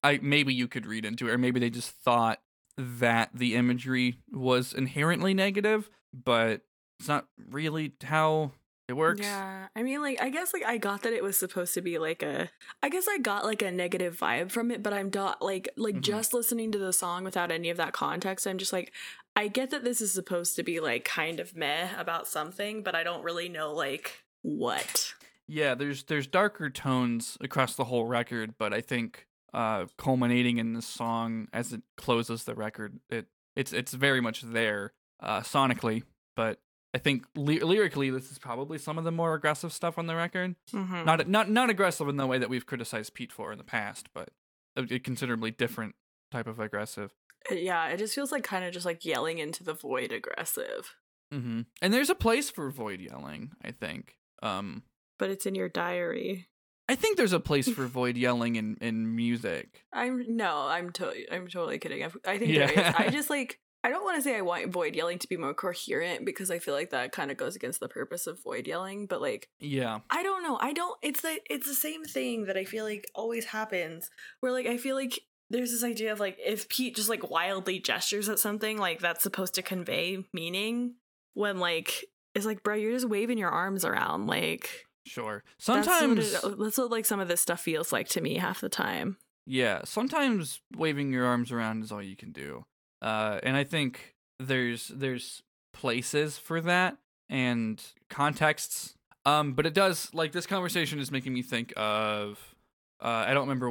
I 0.02 0.18
maybe 0.22 0.52
you 0.54 0.68
could 0.68 0.86
read 0.86 1.04
into 1.04 1.28
it, 1.28 1.32
or 1.32 1.38
maybe 1.38 1.60
they 1.60 1.70
just 1.70 1.90
thought 1.90 2.40
that 2.76 3.30
the 3.32 3.54
imagery 3.54 4.18
was 4.30 4.74
inherently 4.74 5.32
negative, 5.32 5.88
but 6.12 6.60
it's 6.98 7.08
not 7.08 7.26
really 7.50 7.92
how 8.04 8.52
it 8.88 8.92
works. 8.94 9.20
Yeah, 9.20 9.68
I 9.74 9.82
mean, 9.82 10.00
like, 10.00 10.20
I 10.22 10.30
guess, 10.30 10.52
like, 10.54 10.64
I 10.64 10.78
got 10.78 11.02
that 11.02 11.12
it 11.12 11.22
was 11.22 11.36
supposed 11.36 11.74
to 11.74 11.80
be 11.82 11.98
like 11.98 12.22
a. 12.22 12.50
I 12.82 12.88
guess 12.88 13.06
I 13.08 13.18
got 13.18 13.44
like 13.44 13.62
a 13.62 13.70
negative 13.70 14.16
vibe 14.18 14.50
from 14.50 14.70
it, 14.70 14.82
but 14.82 14.92
I'm 14.92 15.10
not 15.12 15.42
like 15.42 15.68
like 15.76 15.96
Mhm. 15.96 16.00
just 16.02 16.32
listening 16.34 16.70
to 16.72 16.78
the 16.78 16.92
song 16.92 17.24
without 17.24 17.50
any 17.50 17.70
of 17.70 17.76
that 17.78 17.92
context. 17.92 18.46
I'm 18.46 18.58
just 18.58 18.72
like, 18.72 18.92
I 19.34 19.48
get 19.48 19.70
that 19.70 19.84
this 19.84 20.00
is 20.00 20.12
supposed 20.12 20.56
to 20.56 20.62
be 20.62 20.80
like 20.80 21.04
kind 21.04 21.40
of 21.40 21.56
meh 21.56 21.88
about 21.98 22.28
something, 22.28 22.82
but 22.82 22.94
I 22.94 23.02
don't 23.02 23.24
really 23.24 23.48
know 23.48 23.72
like 23.74 24.22
what. 24.42 25.14
Yeah, 25.48 25.74
there's 25.74 26.04
there's 26.04 26.26
darker 26.26 26.70
tones 26.70 27.36
across 27.40 27.74
the 27.76 27.84
whole 27.84 28.06
record, 28.06 28.54
but 28.58 28.72
I 28.72 28.80
think 28.80 29.26
uh 29.54 29.86
culminating 29.96 30.58
in 30.58 30.74
this 30.74 30.86
song 30.86 31.48
as 31.52 31.72
it 31.72 31.82
closes 31.96 32.44
the 32.44 32.54
record, 32.54 33.00
it 33.10 33.26
it's 33.56 33.72
it's 33.72 33.92
very 33.94 34.20
much 34.20 34.42
there 34.42 34.92
uh 35.20 35.40
sonically, 35.40 36.02
but 36.36 36.60
I 36.96 36.98
think 36.98 37.26
ly- 37.36 37.58
lyrically 37.62 38.08
this 38.08 38.30
is 38.32 38.38
probably 38.38 38.78
some 38.78 38.96
of 38.96 39.04
the 39.04 39.12
more 39.12 39.34
aggressive 39.34 39.70
stuff 39.72 39.98
on 39.98 40.06
the 40.06 40.16
record. 40.16 40.56
Mm-hmm. 40.72 41.04
Not 41.04 41.28
not 41.28 41.50
not 41.50 41.68
aggressive 41.68 42.08
in 42.08 42.16
the 42.16 42.26
way 42.26 42.38
that 42.38 42.48
we've 42.48 42.64
criticized 42.64 43.12
Pete 43.12 43.30
for 43.32 43.52
in 43.52 43.58
the 43.58 43.64
past, 43.64 44.08
but 44.14 44.30
a, 44.76 44.82
a 44.94 44.98
considerably 44.98 45.50
different 45.50 45.94
type 46.32 46.46
of 46.46 46.58
aggressive. 46.58 47.12
yeah, 47.50 47.86
it 47.88 47.98
just 47.98 48.14
feels 48.14 48.32
like 48.32 48.44
kind 48.44 48.64
of 48.64 48.72
just 48.72 48.86
like 48.86 49.04
yelling 49.04 49.38
into 49.38 49.62
the 49.62 49.74
void 49.74 50.10
aggressive, 50.10 50.94
hmm 51.30 51.60
And 51.82 51.92
there's 51.92 52.10
a 52.10 52.14
place 52.14 52.48
for 52.50 52.70
void 52.70 53.00
yelling, 53.00 53.52
I 53.62 53.72
think. 53.72 54.16
Um 54.42 54.82
but 55.18 55.28
it's 55.30 55.46
in 55.46 55.54
your 55.54 55.68
diary. 55.68 56.48
I 56.88 56.94
think 56.94 57.16
there's 57.16 57.32
a 57.32 57.40
place 57.40 57.68
for 57.68 57.86
void 57.98 58.16
yelling 58.16 58.56
in 58.56 58.76
in 58.80 59.14
music. 59.16 59.84
I'm 59.92 60.24
no, 60.36 60.66
I'm 60.66 60.90
totally, 60.90 61.26
I'm 61.30 61.46
totally 61.48 61.78
kidding. 61.78 62.02
I, 62.04 62.10
I 62.24 62.38
think 62.38 62.52
Yeah. 62.52 62.66
there 62.66 62.88
is. 62.88 62.94
I 62.96 63.08
just 63.10 63.28
like, 63.30 63.58
I 63.86 63.90
don't 63.90 64.02
want 64.02 64.16
to 64.16 64.22
say 64.22 64.36
I 64.36 64.40
want 64.40 64.72
void 64.72 64.96
yelling 64.96 65.20
to 65.20 65.28
be 65.28 65.36
more 65.36 65.54
coherent 65.54 66.26
because 66.26 66.50
I 66.50 66.58
feel 66.58 66.74
like 66.74 66.90
that 66.90 67.12
kind 67.12 67.30
of 67.30 67.36
goes 67.36 67.54
against 67.54 67.78
the 67.78 67.88
purpose 67.88 68.26
of 68.26 68.42
void 68.42 68.66
yelling. 68.66 69.06
But 69.06 69.20
like, 69.20 69.48
Yeah. 69.60 70.00
I 70.10 70.24
don't 70.24 70.42
know. 70.42 70.58
I 70.60 70.72
don't. 70.72 70.98
It's 71.02 71.20
the 71.20 71.38
it's 71.48 71.68
the 71.68 71.74
same 71.74 72.04
thing 72.04 72.46
that 72.46 72.56
I 72.56 72.64
feel 72.64 72.84
like 72.84 73.06
always 73.14 73.44
happens. 73.44 74.10
Where 74.40 74.50
like 74.50 74.66
I 74.66 74.76
feel 74.76 74.96
like 74.96 75.20
there's 75.50 75.70
this 75.70 75.84
idea 75.84 76.10
of 76.12 76.18
like 76.18 76.36
if 76.44 76.68
Pete 76.68 76.96
just 76.96 77.08
like 77.08 77.30
wildly 77.30 77.78
gestures 77.78 78.28
at 78.28 78.40
something, 78.40 78.76
like 78.76 78.98
that's 78.98 79.22
supposed 79.22 79.54
to 79.54 79.62
convey 79.62 80.24
meaning. 80.32 80.94
When 81.34 81.60
like 81.60 82.06
it's 82.34 82.44
like, 82.46 82.64
bro, 82.64 82.74
you're 82.74 82.92
just 82.92 83.08
waving 83.08 83.38
your 83.38 83.50
arms 83.50 83.84
around. 83.84 84.26
Like 84.26 84.84
Sure. 85.04 85.44
that's 85.64 85.68
what, 85.68 85.84
Sometimes 85.84 86.32
it, 86.34 86.40
oh, 86.42 86.48
that's 86.64 86.78
what 86.78 86.90
like 86.90 87.04
some 87.06 87.20
of 87.20 87.28
this 87.28 87.40
stuff 87.40 87.60
feels 87.60 87.92
like 87.92 88.08
to 88.08 88.20
me 88.20 88.38
half 88.38 88.60
the 88.60 88.68
time. 88.68 89.16
yeah, 89.46 89.82
sometimes 89.84 90.60
waving 90.76 91.12
your 91.12 91.24
arms 91.24 91.52
around 91.52 91.84
is 91.84 91.92
all 91.92 92.02
you 92.02 92.16
can 92.16 92.32
do. 92.32 92.64
Uh 93.06 93.38
and 93.42 93.56
I 93.56 93.64
think 93.64 94.14
there's 94.40 94.88
there's 94.88 95.42
places 95.72 96.38
for 96.38 96.60
that 96.62 96.96
and 97.28 97.80
contexts. 98.10 98.94
Um 99.24 99.52
but 99.52 99.66
it 99.66 99.74
does 99.74 100.10
like 100.14 100.32
this 100.32 100.46
conversation 100.46 100.98
is 100.98 101.10
making 101.10 101.32
me 101.32 101.42
think 101.42 101.72
of 101.76 102.54
uh 103.02 103.24
I 103.28 103.34
don't 103.34 103.48
remember 103.48 103.68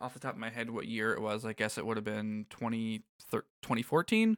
off 0.00 0.14
the 0.14 0.20
top 0.20 0.34
of 0.34 0.38
my 0.38 0.50
head 0.50 0.70
what 0.70 0.86
year 0.86 1.12
it 1.12 1.20
was. 1.20 1.44
I 1.44 1.52
guess 1.52 1.76
it 1.78 1.84
would 1.86 1.96
have 1.96 2.04
been 2.04 2.46
20 2.50 3.02
2014 3.62 4.36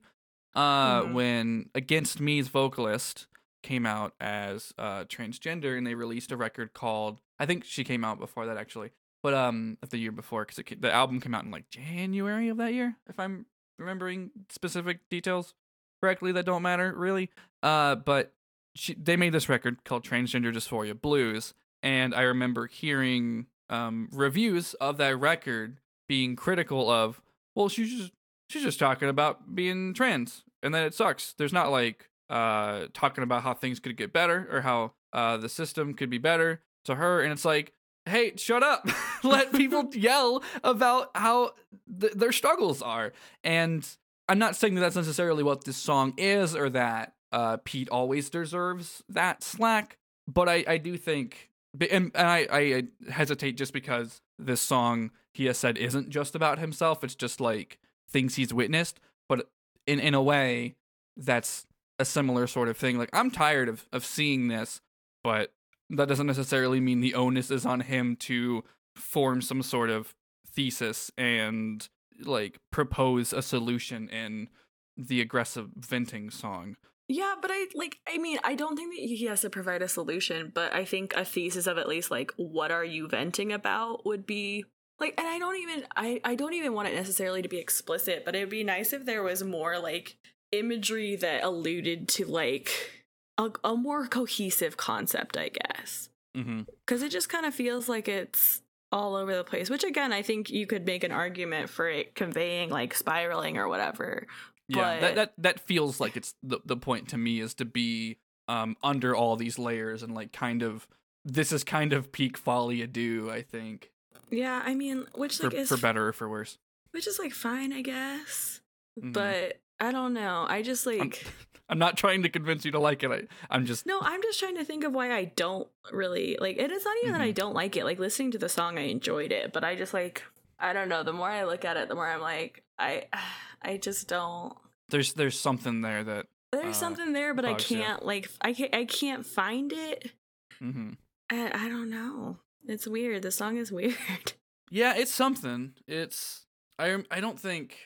uh 0.54 1.02
Mhm. 1.02 1.12
when 1.14 1.70
Against 1.74 2.20
Me's 2.20 2.48
vocalist 2.48 3.26
came 3.62 3.86
out 3.86 4.14
as 4.20 4.72
uh 4.78 5.04
transgender 5.04 5.78
and 5.78 5.86
they 5.86 5.94
released 5.94 6.32
a 6.32 6.36
record 6.36 6.74
called 6.74 7.20
I 7.38 7.46
think 7.46 7.64
she 7.64 7.84
came 7.84 8.04
out 8.04 8.18
before 8.18 8.46
that 8.46 8.56
actually 8.56 8.90
but 9.22 9.34
um 9.34 9.78
the 9.88 9.98
year 9.98 10.12
before 10.12 10.44
because 10.44 10.62
the 10.80 10.92
album 10.92 11.20
came 11.20 11.34
out 11.34 11.44
in 11.44 11.50
like 11.50 11.70
January 11.70 12.48
of 12.48 12.56
that 12.58 12.72
year 12.74 12.96
if 13.08 13.18
I'm 13.20 13.46
remembering 13.82 14.30
specific 14.48 15.08
details 15.10 15.54
correctly 16.02 16.32
that 16.32 16.46
don't 16.46 16.62
matter 16.62 16.92
really. 16.96 17.30
Uh 17.62 17.94
but 17.96 18.32
she, 18.74 18.94
they 18.94 19.16
made 19.16 19.32
this 19.34 19.48
record 19.48 19.84
called 19.84 20.04
Transgender 20.04 20.52
Dysphoria 20.54 20.98
Blues 21.00 21.54
and 21.82 22.14
I 22.14 22.22
remember 22.22 22.66
hearing 22.66 23.46
um 23.70 24.08
reviews 24.12 24.74
of 24.74 24.96
that 24.98 25.18
record 25.18 25.78
being 26.08 26.36
critical 26.36 26.90
of 26.90 27.20
well 27.54 27.68
she's 27.68 27.90
just 27.90 28.12
she's 28.48 28.62
just 28.62 28.78
talking 28.78 29.08
about 29.08 29.54
being 29.54 29.94
trans 29.94 30.44
and 30.62 30.74
that 30.74 30.84
it 30.86 30.94
sucks. 30.94 31.34
There's 31.34 31.52
not 31.52 31.70
like 31.70 32.08
uh 32.30 32.86
talking 32.94 33.24
about 33.24 33.42
how 33.42 33.54
things 33.54 33.78
could 33.80 33.96
get 33.96 34.12
better 34.12 34.48
or 34.50 34.62
how 34.62 34.92
uh 35.12 35.36
the 35.36 35.48
system 35.48 35.94
could 35.94 36.08
be 36.10 36.18
better 36.18 36.62
to 36.84 36.94
her 36.96 37.20
and 37.20 37.32
it's 37.32 37.44
like 37.44 37.72
hey 38.06 38.32
shut 38.36 38.62
up. 38.62 38.88
Let 39.22 39.52
people 39.52 39.90
yell 39.92 40.42
about 40.64 41.10
how 41.14 41.52
th- 42.00 42.12
their 42.14 42.32
struggles 42.32 42.82
are. 42.82 43.12
And 43.44 43.86
i'm 44.28 44.38
not 44.38 44.54
saying 44.54 44.76
that 44.76 44.80
that's 44.80 44.94
necessarily 44.94 45.42
what 45.42 45.64
this 45.64 45.76
song 45.76 46.14
is 46.16 46.54
or 46.54 46.70
that 46.70 47.12
uh 47.32 47.56
pete 47.64 47.88
always 47.88 48.30
deserves 48.30 49.02
that 49.08 49.42
slack 49.42 49.98
but 50.28 50.48
i 50.48 50.64
i 50.68 50.78
do 50.78 50.96
think 50.96 51.50
and, 51.80 52.10
and 52.14 52.26
I, 52.26 52.46
I 52.50 52.82
hesitate 53.10 53.56
just 53.56 53.72
because 53.72 54.20
this 54.38 54.60
song 54.60 55.10
he 55.32 55.46
has 55.46 55.56
said 55.58 55.78
isn't 55.78 56.10
just 56.10 56.34
about 56.34 56.58
himself. 56.58 57.02
It's 57.02 57.14
just 57.14 57.40
like 57.40 57.78
things 58.10 58.34
he's 58.34 58.52
witnessed. 58.52 59.00
But 59.28 59.48
in 59.86 59.98
in 59.98 60.14
a 60.14 60.22
way 60.22 60.76
that's 61.16 61.66
a 61.98 62.04
similar 62.04 62.46
sort 62.46 62.68
of 62.68 62.76
thing. 62.76 62.98
Like 62.98 63.10
i'm 63.12 63.30
tired 63.30 63.68
of 63.68 63.86
of 63.92 64.04
seeing 64.04 64.48
this 64.48 64.80
but 65.24 65.52
that 65.92 66.08
doesn't 66.08 66.26
necessarily 66.26 66.80
mean 66.80 67.00
the 67.00 67.14
onus 67.14 67.50
is 67.50 67.66
on 67.66 67.80
him 67.80 68.16
to 68.16 68.64
form 68.96 69.40
some 69.40 69.62
sort 69.62 69.90
of 69.90 70.14
thesis 70.46 71.10
and 71.16 71.88
like 72.24 72.58
propose 72.70 73.32
a 73.32 73.42
solution 73.42 74.08
in 74.08 74.48
the 74.96 75.20
aggressive 75.20 75.68
venting 75.76 76.30
song. 76.30 76.76
Yeah, 77.08 77.34
but 77.40 77.50
I 77.52 77.66
like 77.74 77.98
I 78.08 78.18
mean, 78.18 78.38
I 78.42 78.54
don't 78.54 78.76
think 78.76 78.94
that 78.94 79.00
he 79.00 79.26
has 79.26 79.42
to 79.42 79.50
provide 79.50 79.82
a 79.82 79.88
solution, 79.88 80.50
but 80.54 80.74
I 80.74 80.84
think 80.84 81.14
a 81.14 81.24
thesis 81.24 81.66
of 81.66 81.78
at 81.78 81.88
least 81.88 82.10
like 82.10 82.32
what 82.36 82.70
are 82.70 82.84
you 82.84 83.08
venting 83.08 83.52
about 83.52 84.06
would 84.06 84.26
be 84.26 84.64
like 84.98 85.14
and 85.18 85.26
I 85.26 85.38
don't 85.38 85.56
even 85.56 85.84
I 85.94 86.20
I 86.24 86.34
don't 86.34 86.54
even 86.54 86.72
want 86.72 86.88
it 86.88 86.94
necessarily 86.94 87.42
to 87.42 87.48
be 87.48 87.58
explicit, 87.58 88.24
but 88.24 88.34
it 88.34 88.40
would 88.40 88.48
be 88.50 88.64
nice 88.64 88.92
if 88.92 89.04
there 89.04 89.22
was 89.22 89.42
more 89.44 89.78
like 89.78 90.16
imagery 90.52 91.16
that 91.16 91.44
alluded 91.44 92.08
to 92.08 92.24
like 92.24 93.01
a, 93.38 93.50
a 93.64 93.76
more 93.76 94.06
cohesive 94.06 94.76
concept, 94.76 95.36
I 95.36 95.48
guess. 95.50 96.08
Mm-hmm. 96.36 96.62
Cuz 96.86 97.02
it 97.02 97.10
just 97.10 97.28
kind 97.28 97.46
of 97.46 97.54
feels 97.54 97.88
like 97.88 98.08
it's 98.08 98.62
all 98.90 99.14
over 99.16 99.34
the 99.34 99.44
place, 99.44 99.70
which 99.70 99.84
again, 99.84 100.12
I 100.12 100.22
think 100.22 100.50
you 100.50 100.66
could 100.66 100.84
make 100.86 101.02
an 101.04 101.12
argument 101.12 101.70
for 101.70 101.88
it 101.88 102.14
conveying 102.14 102.70
like 102.70 102.94
spiraling 102.94 103.56
or 103.58 103.68
whatever. 103.68 104.26
Yeah, 104.68 104.76
But- 104.76 105.00
that, 105.00 105.14
that 105.16 105.32
that 105.38 105.60
feels 105.60 106.00
like 106.00 106.16
it's 106.16 106.34
the 106.42 106.60
the 106.64 106.76
point 106.76 107.08
to 107.08 107.18
me 107.18 107.40
is 107.40 107.54
to 107.54 107.64
be 107.64 108.18
um 108.48 108.76
under 108.82 109.14
all 109.14 109.36
these 109.36 109.58
layers 109.58 110.02
and 110.02 110.14
like 110.14 110.32
kind 110.32 110.62
of 110.62 110.86
this 111.24 111.52
is 111.52 111.62
kind 111.64 111.92
of 111.92 112.10
peak 112.12 112.36
Folie 112.36 112.82
à 112.82 112.92
Deux, 112.92 113.30
I 113.30 113.42
think. 113.42 113.90
Yeah, 114.30 114.60
I 114.64 114.74
mean, 114.74 115.06
which 115.14 115.36
For 115.38 115.44
like 115.44 115.54
is 115.54 115.68
for 115.68 115.76
better 115.76 116.08
or 116.08 116.12
for 116.12 116.28
worse. 116.28 116.58
which 116.92 117.06
is 117.06 117.18
like 117.18 117.32
fine, 117.32 117.72
I 117.72 117.82
guess. 117.82 118.60
Mhm. 119.00 119.12
But 119.12 119.60
I 119.80 119.92
don't 119.92 120.12
know. 120.14 120.46
I 120.48 120.62
just 120.62 120.84
like 120.86 121.26
I'm 121.72 121.78
not 121.78 121.96
trying 121.96 122.22
to 122.24 122.28
convince 122.28 122.64
you 122.66 122.70
to 122.72 122.78
like 122.78 123.02
it. 123.02 123.10
I, 123.10 123.22
I'm 123.48 123.64
just 123.64 123.86
no. 123.86 123.98
I'm 124.02 124.22
just 124.22 124.38
trying 124.38 124.56
to 124.56 124.64
think 124.64 124.84
of 124.84 124.92
why 124.92 125.10
I 125.10 125.24
don't 125.24 125.66
really 125.90 126.36
like. 126.38 126.58
And 126.58 126.70
it's 126.70 126.84
not 126.84 126.96
even 127.02 127.12
that 127.12 127.22
I 127.22 127.32
Mhm. 127.32 127.34
don't 127.34 127.54
like 127.54 127.76
it. 127.76 127.84
Like 127.84 127.98
listening 127.98 128.30
to 128.32 128.38
the 128.38 128.48
song, 128.48 128.78
I 128.78 128.82
enjoyed 128.82 129.32
it, 129.32 129.52
but 129.54 129.64
I 129.64 129.74
just 129.74 129.94
like 129.94 130.22
I 130.60 130.72
don't 130.74 130.88
know. 130.90 131.02
The 131.02 131.12
more 131.14 131.30
I 131.30 131.44
look 131.44 131.64
at 131.64 131.76
it, 131.78 131.88
the 131.88 131.94
more 131.94 132.06
I'm 132.06 132.20
like 132.20 132.62
I 132.78 133.06
I 133.62 133.78
just 133.78 134.06
don't. 134.08 134.52
there's 134.90 135.14
there's 135.14 135.40
something 135.40 135.80
there 135.80 136.04
that 136.04 136.26
There's 136.52 136.76
Uh, 136.76 136.80
something 136.80 137.12
there, 137.14 137.32
but 137.32 137.46
I 137.46 137.54
can't 137.54 138.04
like 138.04 138.28
I 138.42 138.52
can't 138.52 138.74
I 138.74 138.84
can't 138.84 139.24
find 139.24 139.72
it. 139.72 140.12
mhm. 140.60 140.96
I, 141.30 141.64
I 141.64 141.68
don't 141.70 141.88
know. 141.88 142.36
It's 142.66 142.86
weird. 142.86 143.22
The 143.22 143.30
song 143.32 143.56
is 143.56 143.72
weird. 143.78 144.34
Yeah, 144.70 144.94
it's 144.94 145.14
something. 145.14 145.72
It's 145.86 146.44
I 146.78 147.02
I 147.10 147.20
don't 147.20 147.40
think 147.40 147.78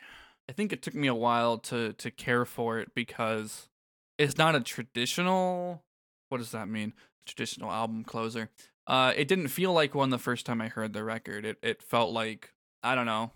I 0.48 0.52
think 0.52 0.72
it 0.72 0.82
took 0.82 0.94
me 0.94 1.06
a 1.08 1.14
while 1.14 1.58
to 1.70 1.92
to 1.94 2.10
care 2.10 2.44
for 2.44 2.78
it 2.80 2.94
because 2.94 3.68
it's 4.18 4.38
not 4.38 4.54
a 4.54 4.60
traditional 4.60 5.82
what 6.28 6.38
does 6.38 6.50
that 6.50 6.68
mean? 6.68 6.92
Traditional 7.26 7.70
album 7.70 8.04
closer. 8.04 8.50
Uh 8.86 9.12
it 9.16 9.28
didn't 9.28 9.48
feel 9.48 9.72
like 9.72 9.94
one 9.94 10.10
the 10.10 10.18
first 10.18 10.46
time 10.46 10.60
I 10.60 10.68
heard 10.68 10.92
the 10.92 11.04
record. 11.04 11.44
It 11.44 11.58
it 11.62 11.82
felt 11.82 12.12
like 12.12 12.52
I 12.82 12.94
don't 12.94 13.06
know. 13.06 13.32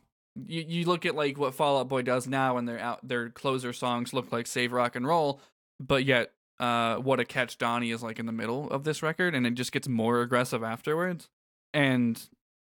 You 0.47 0.65
you 0.67 0.85
look 0.87 1.05
at 1.07 1.15
like 1.15 1.39
what 1.39 1.55
Fall 1.55 1.79
Out 1.79 1.89
Boy 1.89 2.03
does 2.03 2.27
now 2.27 2.57
and 2.57 2.69
their 2.69 2.79
out 2.79 3.07
their 3.07 3.31
closer 3.31 3.73
songs 3.73 4.13
look 4.13 4.33
like 4.33 4.47
Save 4.47 4.73
Rock 4.73 4.97
and 4.97 5.07
Roll, 5.07 5.41
but 5.79 6.05
yet 6.05 6.33
uh 6.59 6.97
what 6.97 7.21
a 7.21 7.25
catch 7.25 7.59
Donnie 7.59 7.91
is 7.91 8.03
like 8.03 8.19
in 8.19 8.27
the 8.27 8.33
middle 8.33 8.71
of 8.71 8.85
this 8.85 9.03
record 9.03 9.35
and 9.35 9.47
it 9.47 9.55
just 9.55 9.73
gets 9.73 9.89
more 9.89 10.21
aggressive 10.23 10.63
afterwards. 10.63 11.29
And 11.73 12.21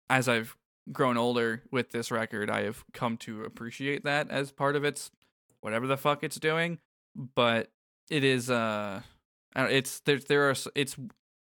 as 0.09 0.27
I've 0.27 0.55
grown 0.91 1.17
older 1.17 1.63
with 1.71 1.91
this 1.91 2.11
record, 2.11 2.49
I 2.49 2.63
have 2.63 2.83
come 2.93 3.17
to 3.17 3.43
appreciate 3.43 4.03
that 4.03 4.29
as 4.29 4.51
part 4.51 4.75
of 4.75 4.83
its 4.83 5.11
whatever 5.61 5.87
the 5.87 5.97
fuck 5.97 6.23
it's 6.23 6.39
doing. 6.39 6.79
But 7.15 7.71
it 8.09 8.23
is 8.23 8.49
uh, 8.49 9.01
it's 9.55 9.99
there. 10.01 10.19
There 10.19 10.49
are 10.49 10.55
it's 10.75 10.95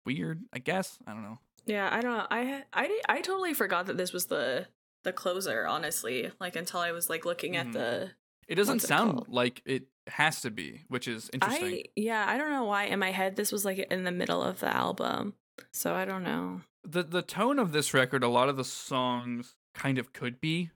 weird. 0.06 0.42
I 0.52 0.58
guess 0.58 0.98
I 1.06 1.12
don't 1.12 1.22
know. 1.22 1.38
Yeah, 1.66 1.88
I 1.90 2.00
don't 2.00 2.16
know. 2.16 2.26
I 2.30 2.62
I 2.72 3.00
I 3.08 3.20
totally 3.20 3.54
forgot 3.54 3.86
that 3.86 3.96
this 3.96 4.12
was 4.12 4.26
the 4.26 4.66
the 5.04 5.12
closer. 5.12 5.66
Honestly, 5.66 6.30
like 6.40 6.56
until 6.56 6.80
I 6.80 6.92
was 6.92 7.08
like 7.10 7.24
looking 7.24 7.54
Mhm. 7.54 7.58
at 7.60 7.72
the. 7.72 8.10
It 8.46 8.56
doesn't 8.56 8.74
What's 8.76 8.84
it 8.84 8.88
sound 8.88 9.24
like 9.28 9.62
it 9.64 9.84
has 10.06 10.42
to 10.42 10.50
be, 10.50 10.82
which 10.88 11.08
is 11.08 11.30
interesting. 11.32 11.64
I 11.76 11.84
yeah, 11.96 12.26
I 12.28 12.36
don't 12.36 12.50
know 12.50 12.64
why 12.64 12.84
in 12.84 12.98
my 12.98 13.10
head 13.10 13.36
this 13.36 13.50
was 13.50 13.64
like 13.64 13.78
in 13.78 14.04
the 14.04 14.12
middle 14.12 14.42
of 14.42 14.60
the 14.60 14.68
album, 14.74 15.32
so 15.72 15.94
I 15.94 16.04
don't 16.04 16.22
know. 16.24 16.60
the 16.86 17.02
the 17.02 17.22
tone 17.22 17.58
of 17.58 17.72
this 17.72 17.94
record 17.94 18.22
a 18.22 18.28
lot 18.28 18.50
of 18.50 18.58
the 18.58 18.64
songs 18.64 19.56
kind 19.74 19.96
of 19.96 20.12
could 20.12 20.38
be 20.42 20.70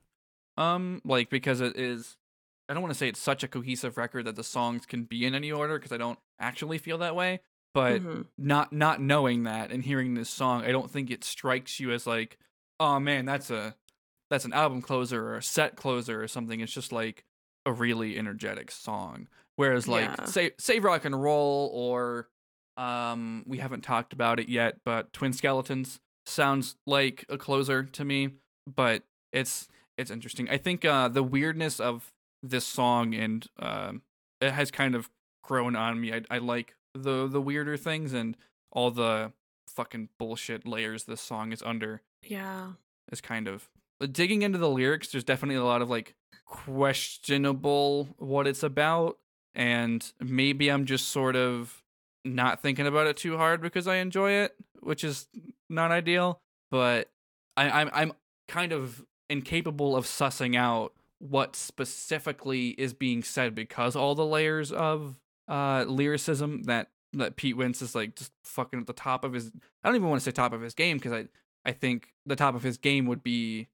um 0.57 0.99
like 1.05 1.29
because 1.29 1.61
it 1.61 1.77
is 1.77 2.17
i 2.69 2.73
don't 2.73 2.81
want 2.83 2.93
to 2.93 2.97
say 2.97 3.07
it's 3.09 3.19
such 3.19 3.43
a 3.43 3.47
cohesive 3.47 3.97
record 3.97 4.25
that 4.25 4.35
the 4.35 4.43
songs 4.43 4.85
can 4.85 5.03
be 5.03 5.25
in 5.25 5.35
any 5.35 5.51
order 5.51 5.77
because 5.77 5.91
i 5.91 5.97
don't 5.97 6.19
actually 6.39 6.77
feel 6.77 6.97
that 6.99 7.15
way 7.15 7.39
but 7.73 8.01
Mhm. 8.01 8.25
not 8.37 8.71
not 8.71 9.01
knowing 9.01 9.43
that 9.43 9.71
and 9.71 9.83
hearing 9.83 10.13
this 10.13 10.29
song 10.29 10.63
i 10.63 10.71
don't 10.71 10.89
think 10.91 11.09
it 11.11 11.23
strikes 11.23 11.79
you 11.79 11.91
as 11.91 12.07
like 12.07 12.37
oh 12.79 12.99
man 12.99 13.25
that's 13.25 13.49
a 13.51 13.75
that's 14.29 14.45
an 14.45 14.53
album 14.53 14.81
closer 14.81 15.27
or 15.29 15.35
a 15.35 15.43
set 15.43 15.75
closer 15.75 16.21
or 16.21 16.27
something 16.27 16.59
it's 16.61 16.71
just 16.73 16.91
like 16.91 17.25
a 17.65 17.71
really 17.73 18.17
energetic 18.17 18.71
song 18.71 19.27
whereas 19.55 19.87
like 19.87 20.09
Yeah. 20.17 20.25
say 20.25 20.51
save 20.57 20.83
rock 20.83 21.03
and 21.05 21.19
roll 21.21 21.69
or 21.73 22.29
um 22.77 23.43
we 23.45 23.57
haven't 23.57 23.81
talked 23.81 24.13
about 24.13 24.39
it 24.39 24.47
yet 24.49 24.77
but 24.85 25.11
twin 25.13 25.33
skeletons 25.33 25.99
sounds 26.25 26.75
like 26.85 27.25
a 27.27 27.37
closer 27.37 27.83
to 27.83 28.05
me 28.05 28.29
but 28.67 29.03
it's 29.33 29.67
it's 29.97 30.11
interesting 30.11 30.47
i 30.49 30.57
think 30.57 30.85
uh 30.85 31.07
the 31.07 31.23
weirdness 31.23 31.79
of 31.79 32.13
this 32.43 32.65
song 32.65 33.13
and 33.13 33.47
um 33.59 34.01
it 34.41 34.51
has 34.51 34.71
kind 34.71 34.95
of 34.95 35.09
grown 35.43 35.75
on 35.75 35.99
me. 35.99 36.13
I, 36.13 36.21
I 36.29 36.37
like 36.37 36.75
the 36.93 37.27
the 37.27 37.41
weirder 37.41 37.75
things 37.77 38.13
and 38.13 38.37
all 38.71 38.91
the 38.91 39.33
fucking 39.67 40.09
bullshit 40.17 40.67
layers 40.67 41.03
this 41.05 41.21
song 41.21 41.51
is 41.51 41.61
under 41.61 42.01
Yeah, 42.23 42.73
is 43.11 43.21
kind 43.21 43.47
of 43.47 43.69
digging 44.11 44.41
into 44.41 44.57
the 44.57 44.69
lyrics 44.69 45.11
there's 45.11 45.23
definitely 45.23 45.55
a 45.55 45.63
lot 45.63 45.81
of 45.81 45.89
like 45.89 46.15
questionable 46.45 48.07
what 48.17 48.47
it's 48.47 48.63
about 48.63 49.17
and 49.53 50.13
maybe 50.19 50.69
i'm 50.69 50.85
just 50.85 51.09
sort 51.09 51.35
of 51.35 51.83
not 52.23 52.61
thinking 52.61 52.87
about 52.87 53.07
it 53.07 53.17
too 53.17 53.37
hard 53.37 53.61
because 53.61 53.87
i 53.87 53.97
enjoy 53.97 54.31
it 54.31 54.55
which 54.81 55.03
is 55.03 55.27
not 55.69 55.91
ideal 55.91 56.39
but 56.71 57.09
I, 57.57 57.69
i'm 57.81 57.89
i'm 57.93 58.13
kind 58.47 58.71
of 58.71 59.05
incapable 59.29 59.95
of 59.95 60.05
sussing 60.05 60.55
out 60.55 60.93
what 61.19 61.55
specifically 61.55 62.69
is 62.69 62.93
being 62.93 63.23
said 63.23 63.53
because 63.53 63.95
all 63.95 64.15
the 64.15 64.25
layers 64.25 64.71
of 64.71 65.19
uh 65.47 65.83
lyricism 65.87 66.63
that 66.63 66.89
that 67.13 67.35
Pete 67.35 67.57
Wentz 67.57 67.81
is 67.81 67.95
like 67.95 68.15
just 68.15 68.31
fucking 68.43 68.79
at 68.79 68.87
the 68.87 68.93
top 68.93 69.23
of 69.23 69.33
his 69.33 69.51
I 69.83 69.87
don't 69.87 69.95
even 69.95 70.09
want 70.09 70.21
to 70.21 70.25
say 70.25 70.31
top 70.31 70.53
of 70.53 70.61
his 70.61 70.73
game 70.73 70.97
because 70.97 71.11
I 71.11 71.27
I 71.65 71.71
think 71.71 72.13
the 72.25 72.35
top 72.35 72.55
of 72.55 72.63
his 72.63 72.77
game 72.77 73.05
would 73.07 73.23
be 73.23 73.67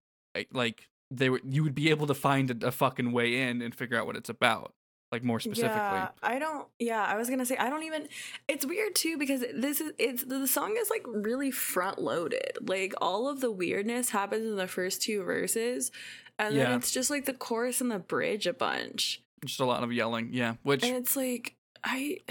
like, 0.51 0.89
they 1.12 1.29
were 1.29 1.39
you 1.43 1.63
would 1.63 1.75
be 1.75 1.89
able 1.89 2.08
to 2.08 2.13
find 2.13 2.63
a, 2.63 2.67
a 2.67 2.71
fucking 2.71 3.12
way 3.12 3.41
in 3.41 3.62
and 3.62 3.73
figure 3.73 3.97
out 3.97 4.05
what 4.05 4.15
it's 4.15 4.29
about 4.29 4.73
like 5.12 5.23
more 5.23 5.39
specifically. 5.39 5.71
Yeah, 5.77 6.10
I 6.23 6.39
don't. 6.39 6.67
Yeah, 6.79 7.03
I 7.03 7.15
was 7.15 7.29
gonna 7.29 7.45
say 7.45 7.55
I 7.58 7.69
don't 7.69 7.84
even. 7.84 8.08
It's 8.47 8.65
weird 8.65 8.95
too 8.95 9.17
because 9.17 9.45
this 9.53 9.79
is 9.79 9.93
it's 9.99 10.23
the 10.23 10.47
song 10.47 10.75
is 10.79 10.89
like 10.89 11.03
really 11.05 11.51
front 11.51 11.99
loaded. 11.99 12.58
Like 12.62 12.93
all 12.99 13.29
of 13.29 13.39
the 13.39 13.51
weirdness 13.51 14.10
happens 14.10 14.45
in 14.45 14.55
the 14.55 14.67
first 14.67 15.01
two 15.01 15.23
verses, 15.23 15.91
and 16.39 16.56
then 16.56 16.69
Yeah. 16.71 16.76
it's 16.76 16.91
just 16.91 17.10
like 17.10 17.26
the 17.26 17.34
chorus 17.34 17.82
and 17.82 17.89
the 17.91 18.00
bridge 18.00 18.45
a 18.48 18.54
bunch, 18.54 19.21
Just 19.45 19.60
a 19.60 19.65
lot 19.65 19.84
of 19.84 19.91
yelling, 19.93 20.30
yeah. 20.32 20.56
Which 20.63 20.84
and 20.84 20.95
it's 20.95 21.15
like 21.15 21.56
I. 21.84 22.19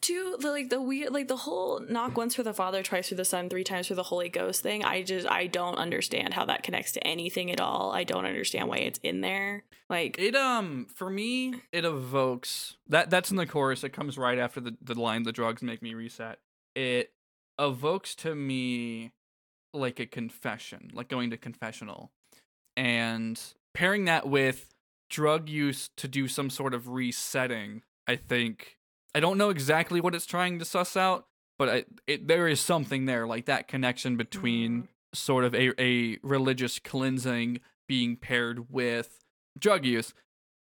Two 0.00 0.36
the 0.40 0.50
like 0.50 0.70
the 0.70 0.80
weird 0.80 1.12
like 1.12 1.28
the 1.28 1.36
whole 1.36 1.80
knock 1.80 2.16
once 2.16 2.34
for 2.34 2.42
the 2.42 2.54
father 2.54 2.82
twice 2.82 3.10
for 3.10 3.14
the 3.14 3.26
son 3.26 3.50
three 3.50 3.64
times 3.64 3.88
for 3.88 3.94
the 3.94 4.04
holy 4.04 4.30
ghost 4.30 4.62
thing 4.62 4.82
i 4.84 5.02
just 5.02 5.28
i 5.30 5.46
don't 5.46 5.74
understand 5.76 6.32
how 6.32 6.46
that 6.46 6.62
connects 6.62 6.92
to 6.92 7.06
anything 7.06 7.50
at 7.50 7.60
all 7.60 7.92
i 7.92 8.02
don't 8.02 8.24
understand 8.24 8.68
why 8.68 8.78
it's 8.78 8.98
in 9.02 9.20
there 9.20 9.64
like 9.90 10.18
It 10.18 10.34
um 10.34 10.86
for 10.94 11.10
me 11.10 11.56
it 11.72 11.84
evokes 11.84 12.76
that 12.88 13.10
that's 13.10 13.30
in 13.30 13.36
the 13.36 13.44
chorus. 13.44 13.84
It 13.84 13.90
comes 13.90 14.16
right 14.16 14.38
after 14.38 14.60
the 14.60 14.76
the 14.80 14.98
line 14.98 15.24
"the 15.24 15.32
drugs 15.32 15.62
make 15.62 15.82
me 15.82 15.92
reset." 15.92 16.38
It 16.74 17.12
evokes 17.58 18.14
to 18.16 18.34
me 18.34 19.12
like 19.74 20.00
a 20.00 20.06
confession, 20.06 20.90
like 20.94 21.08
going 21.08 21.30
to 21.30 21.36
confessional, 21.36 22.12
and 22.76 23.40
pairing 23.74 24.04
that 24.06 24.28
with 24.28 24.74
drug 25.08 25.48
use 25.48 25.90
to 25.96 26.08
do 26.08 26.28
some 26.28 26.50
sort 26.50 26.74
of 26.74 26.88
resetting. 26.88 27.82
I 28.06 28.16
think 28.16 28.76
I 29.14 29.20
don't 29.20 29.38
know 29.38 29.50
exactly 29.50 30.00
what 30.00 30.14
it's 30.14 30.26
trying 30.26 30.58
to 30.58 30.64
suss 30.64 30.96
out, 30.96 31.26
but 31.58 31.68
I, 31.68 31.84
it 32.06 32.28
there 32.28 32.48
is 32.48 32.60
something 32.60 33.06
there, 33.06 33.26
like 33.26 33.46
that 33.46 33.68
connection 33.68 34.16
between 34.16 34.82
Mm. 34.82 34.88
sort 35.14 35.44
of 35.44 35.54
a 35.54 35.72
a 35.80 36.18
religious 36.22 36.78
cleansing 36.78 37.60
being 37.88 38.16
paired 38.16 38.70
with 38.70 39.24
drug 39.58 39.84
use. 39.84 40.12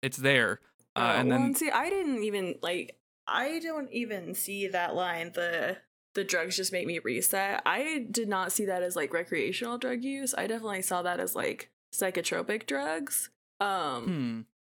It's 0.01 0.17
there. 0.17 0.59
Uh, 0.95 0.99
Uh, 0.99 1.13
and 1.19 1.29
well, 1.29 1.37
then 1.37 1.45
and 1.47 1.57
see, 1.57 1.69
I 1.71 1.89
didn't 1.89 2.23
even 2.23 2.55
like. 2.61 2.97
I 3.27 3.59
don't 3.59 3.89
even 3.93 4.33
see 4.35 4.67
that 4.67 4.93
line. 4.95 5.31
The 5.33 5.77
the 6.15 6.23
drugs 6.25 6.57
just 6.57 6.73
make 6.73 6.85
me 6.87 6.99
reset. 6.99 7.61
I 7.65 8.05
did 8.11 8.27
not 8.27 8.51
see 8.51 8.65
that 8.65 8.83
as 8.83 8.95
like 8.97 9.13
recreational 9.13 9.77
drug 9.77 10.03
use. 10.03 10.33
I 10.37 10.47
definitely 10.47 10.81
saw 10.81 11.01
that 11.03 11.19
as 11.21 11.33
like 11.35 11.69
psychotropic 11.93 12.65
drugs. 12.65 13.29
Um, 13.59 14.03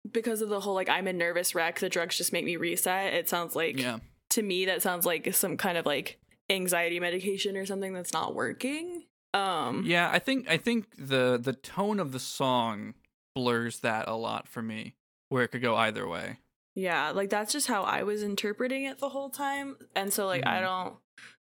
hmm, 0.03 0.09
because 0.11 0.41
of 0.41 0.49
the 0.49 0.59
whole 0.61 0.73
like 0.75 0.89
I'm 0.89 1.07
a 1.07 1.13
nervous 1.13 1.53
wreck. 1.55 1.79
The 1.79 1.89
drugs 1.89 2.17
just 2.17 2.33
make 2.33 2.45
me 2.45 2.55
reset. 2.55 3.13
It 3.13 3.27
sounds 3.29 3.55
like 3.55 3.79
yeah. 3.79 3.99
to 4.31 4.41
me 4.41 4.65
that 4.65 4.81
sounds 4.81 5.05
like 5.05 5.33
some 5.33 5.57
kind 5.57 5.77
of 5.77 5.85
like 5.85 6.19
anxiety 6.49 6.99
medication 6.99 7.57
or 7.57 7.65
something 7.65 7.93
that's 7.93 8.13
not 8.13 8.33
working. 8.35 9.03
Um, 9.33 9.83
Yeah, 9.85 10.09
I 10.11 10.19
think 10.19 10.49
I 10.49 10.57
think 10.57 10.85
the 10.97 11.37
the 11.41 11.53
tone 11.53 11.99
of 11.99 12.11
the 12.13 12.19
song 12.19 12.93
blurs 13.35 13.81
that 13.81 14.07
a 14.07 14.15
lot 14.15 14.47
for 14.47 14.61
me, 14.61 14.95
where 15.29 15.43
it 15.43 15.49
could 15.49 15.61
go 15.61 15.75
either 15.75 16.07
way. 16.07 16.37
Yeah, 16.75 17.09
like 17.11 17.29
that's 17.29 17.51
just 17.51 17.67
how 17.67 17.83
I 17.83 18.03
was 18.03 18.23
interpreting 18.23 18.85
it 18.85 18.99
the 18.99 19.09
whole 19.09 19.29
time. 19.29 19.75
And 19.95 20.13
so 20.13 20.25
like 20.27 20.45
I 20.45 20.59
Mhm. 20.59 20.61
don't 20.61 20.95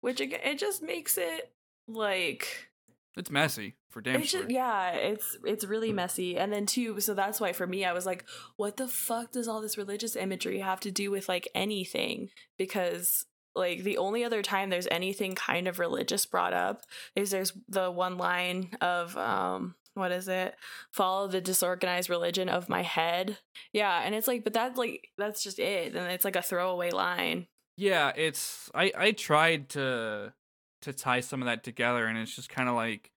which 0.01 0.21
again 0.21 0.41
it 0.43 0.59
just 0.59 0.83
makes 0.83 1.17
it 1.19 1.53
like 1.87 2.69
It's 3.17 3.31
messy 3.31 3.75
for 3.89 4.01
damn 4.01 4.21
it's 4.21 4.31
sure. 4.31 4.43
just, 4.43 4.51
yeah, 4.51 4.91
it's 4.91 5.37
it's 5.45 5.65
really 5.65 5.93
messy. 5.93 6.37
And 6.37 6.53
then 6.53 6.67
too, 6.67 7.01
so 7.01 7.15
that's 7.15 7.41
why 7.41 7.53
for 7.53 7.67
me 7.67 7.85
I 7.85 7.93
was 7.93 8.07
like, 8.07 8.25
what 8.57 8.77
the 8.77 8.89
fuck 8.89 9.33
does 9.33 9.49
all 9.49 9.61
this 9.61 9.79
religious 9.79 10.17
imagery 10.17 10.61
have 10.61 10.81
to 10.81 10.91
do 10.91 11.11
with 11.11 11.29
like 11.29 11.49
anything? 11.55 12.31
Because 12.57 13.27
like 13.55 13.83
the 13.83 13.99
only 13.99 14.25
other 14.25 14.43
time 14.43 14.71
there's 14.71 14.89
anything 14.91 15.35
kind 15.35 15.67
of 15.67 15.79
religious 15.79 16.27
brought 16.27 16.53
up 16.53 16.83
is 17.17 17.31
there's 17.31 17.53
the 17.69 17.91
one 17.91 18.19
line 18.19 18.71
of 18.81 19.17
um 19.17 19.75
what 19.95 20.13
is 20.13 20.29
it? 20.29 20.55
Follow 20.93 21.27
the 21.27 21.41
disorganized 21.41 22.09
religion 22.09 22.49
of 22.49 22.69
my 22.69 22.83
head. 22.83 23.39
Yeah, 23.73 24.01
and 24.05 24.15
it's 24.15 24.29
like, 24.29 24.45
but 24.45 24.53
that's 24.53 24.79
like 24.79 25.09
that's 25.19 25.43
just 25.43 25.59
it. 25.59 25.95
And 25.95 26.11
it's 26.13 26.25
like 26.25 26.37
a 26.37 26.43
throwaway 26.43 26.91
line. 26.91 27.49
Yeah, 27.77 28.13
it's 28.17 28.71
I 28.75 28.93
I 28.97 29.13
tried 29.13 29.71
to 29.71 30.33
to 30.83 30.93
tie 30.93 31.21
some 31.21 31.43
of 31.43 31.47
that 31.47 31.65
together 31.65 32.07
and 32.07 32.17
it's 32.17 32.35
just 32.35 32.49
kind 32.49 32.69
of 32.69 32.75
like 32.77 33.11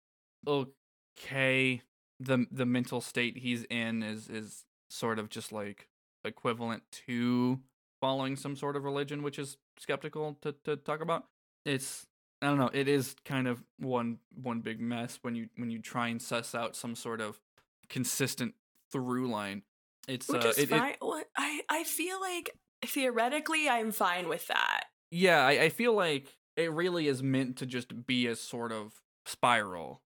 okay, 0.47 1.81
the 2.19 2.45
the 2.51 2.65
mental 2.65 3.01
state 3.01 3.37
he's 3.37 3.63
in 3.69 4.03
is 4.03 4.29
is 4.29 4.65
sort 4.89 5.19
of 5.19 5.29
just 5.29 5.51
like 5.51 5.87
equivalent 6.23 6.83
to 7.07 7.59
following 7.99 8.35
some 8.35 8.55
sort 8.55 8.75
of 8.75 8.83
religion 8.83 9.23
which 9.23 9.39
is 9.39 9.57
skeptical 9.79 10.37
to 10.41 10.53
to 10.65 10.75
talk 10.75 11.01
about. 11.01 11.25
It's 11.65 12.05
I 12.41 12.47
don't 12.47 12.57
know, 12.57 12.69
it 12.73 12.87
is 12.87 13.15
kind 13.25 13.47
of 13.47 13.63
one 13.77 14.17
one 14.35 14.61
big 14.61 14.79
mess 14.79 15.19
when 15.21 15.35
you 15.35 15.49
when 15.57 15.69
you 15.71 15.79
try 15.79 16.07
and 16.09 16.21
suss 16.21 16.53
out 16.55 16.75
some 16.75 16.95
sort 16.95 17.21
of 17.21 17.39
consistent 17.89 18.53
through 18.91 19.29
line. 19.29 19.63
It's 20.07 20.27
Which 20.27 20.45
uh 20.45 20.49
is 20.49 20.57
it- 20.57 20.63
it- 20.63 20.69
fine. 20.69 20.95
What 20.99 21.27
I 21.37 21.61
I 21.69 21.83
feel 21.83 22.19
like 22.19 22.51
theoretically 22.85 23.69
I'm 23.69 23.91
fine 23.91 24.27
with 24.27 24.47
that. 24.47 24.85
Yeah, 25.11 25.45
I, 25.45 25.51
I 25.63 25.69
feel 25.69 25.93
like 25.93 26.37
it 26.55 26.71
really 26.71 27.07
is 27.07 27.21
meant 27.21 27.57
to 27.57 27.65
just 27.65 28.05
be 28.07 28.27
a 28.27 28.35
sort 28.35 28.71
of 28.71 28.93
spiral, 29.25 30.01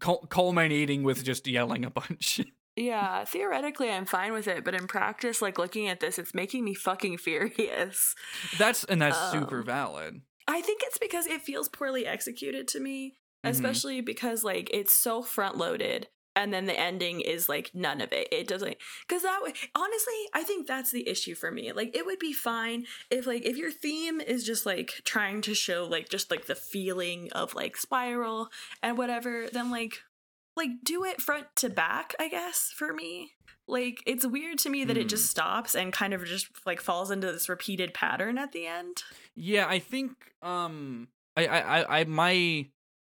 cul- 0.00 0.26
culminating 0.28 1.02
with 1.02 1.24
just 1.24 1.46
yelling 1.46 1.84
a 1.84 1.90
bunch. 1.90 2.40
Yeah, 2.80 3.24
theoretically 3.24 3.90
I'm 3.90 4.04
fine 4.06 4.32
with 4.32 4.46
it, 4.46 4.64
but 4.64 4.72
in 4.72 4.86
practice, 4.86 5.42
like 5.42 5.58
looking 5.58 5.88
at 5.88 5.98
this, 5.98 6.16
it's 6.16 6.32
making 6.32 6.64
me 6.64 6.74
fucking 6.74 7.18
furious. 7.18 8.14
that's 8.56 8.84
and 8.84 9.02
that's 9.02 9.18
super 9.32 9.58
Um, 9.58 9.66
valid. 9.66 10.20
I 10.46 10.60
think 10.60 10.82
it's 10.84 10.96
because 10.98 11.26
it 11.26 11.42
feels 11.42 11.68
poorly 11.68 12.06
executed 12.06 12.68
to 12.68 12.78
me, 12.80 13.16
Mhm. 13.44 13.50
especially 13.50 14.00
because 14.00 14.44
like 14.44 14.70
it's 14.72 14.92
so 14.94 15.22
front 15.22 15.56
loaded 15.56 16.06
and 16.38 16.54
then 16.54 16.66
the 16.66 16.78
ending 16.78 17.20
is 17.20 17.48
like 17.48 17.70
none 17.74 18.00
of 18.00 18.12
it. 18.12 18.28
It 18.32 18.46
doesn't 18.46 18.76
cuz 19.08 19.22
that 19.22 19.42
way 19.42 19.52
honestly, 19.74 20.20
I 20.32 20.42
think 20.44 20.66
that's 20.66 20.90
the 20.92 21.08
issue 21.08 21.34
for 21.34 21.50
me. 21.50 21.72
Like 21.72 21.94
it 21.96 22.06
would 22.06 22.18
be 22.20 22.32
fine 22.32 22.86
if 23.10 23.26
like 23.26 23.44
if 23.44 23.56
your 23.56 23.72
theme 23.72 24.20
is 24.20 24.44
just 24.44 24.64
like 24.64 25.00
trying 25.04 25.40
to 25.42 25.54
show 25.54 25.84
like 25.84 26.08
just 26.08 26.30
like 26.30 26.46
the 26.46 26.54
feeling 26.54 27.30
of 27.32 27.54
like 27.54 27.76
spiral 27.76 28.48
and 28.82 28.96
whatever, 28.96 29.48
then 29.52 29.70
like 29.70 30.02
like 30.56 30.70
do 30.82 31.04
it 31.04 31.20
front 31.20 31.46
to 31.56 31.68
back, 31.68 32.14
I 32.18 32.28
guess, 32.28 32.72
for 32.74 32.92
me. 32.92 33.32
Like 33.66 34.02
it's 34.06 34.26
weird 34.26 34.58
to 34.60 34.70
me 34.70 34.84
that 34.84 34.96
it 34.96 35.02
Hmm. 35.04 35.08
just 35.08 35.30
stops 35.30 35.74
and 35.74 35.92
kind 35.92 36.14
of 36.14 36.24
just 36.24 36.48
like 36.64 36.80
falls 36.80 37.10
into 37.10 37.30
this 37.30 37.48
repeated 37.48 37.92
pattern 37.94 38.38
at 38.38 38.52
the 38.52 38.66
end. 38.66 39.02
Yeah, 39.36 39.66
I 39.68 39.78
think 39.78 40.12
um 40.42 41.08
I 41.36 41.46
I 41.46 41.58
I, 41.60 42.00
I 42.00 42.04
my 42.04 42.66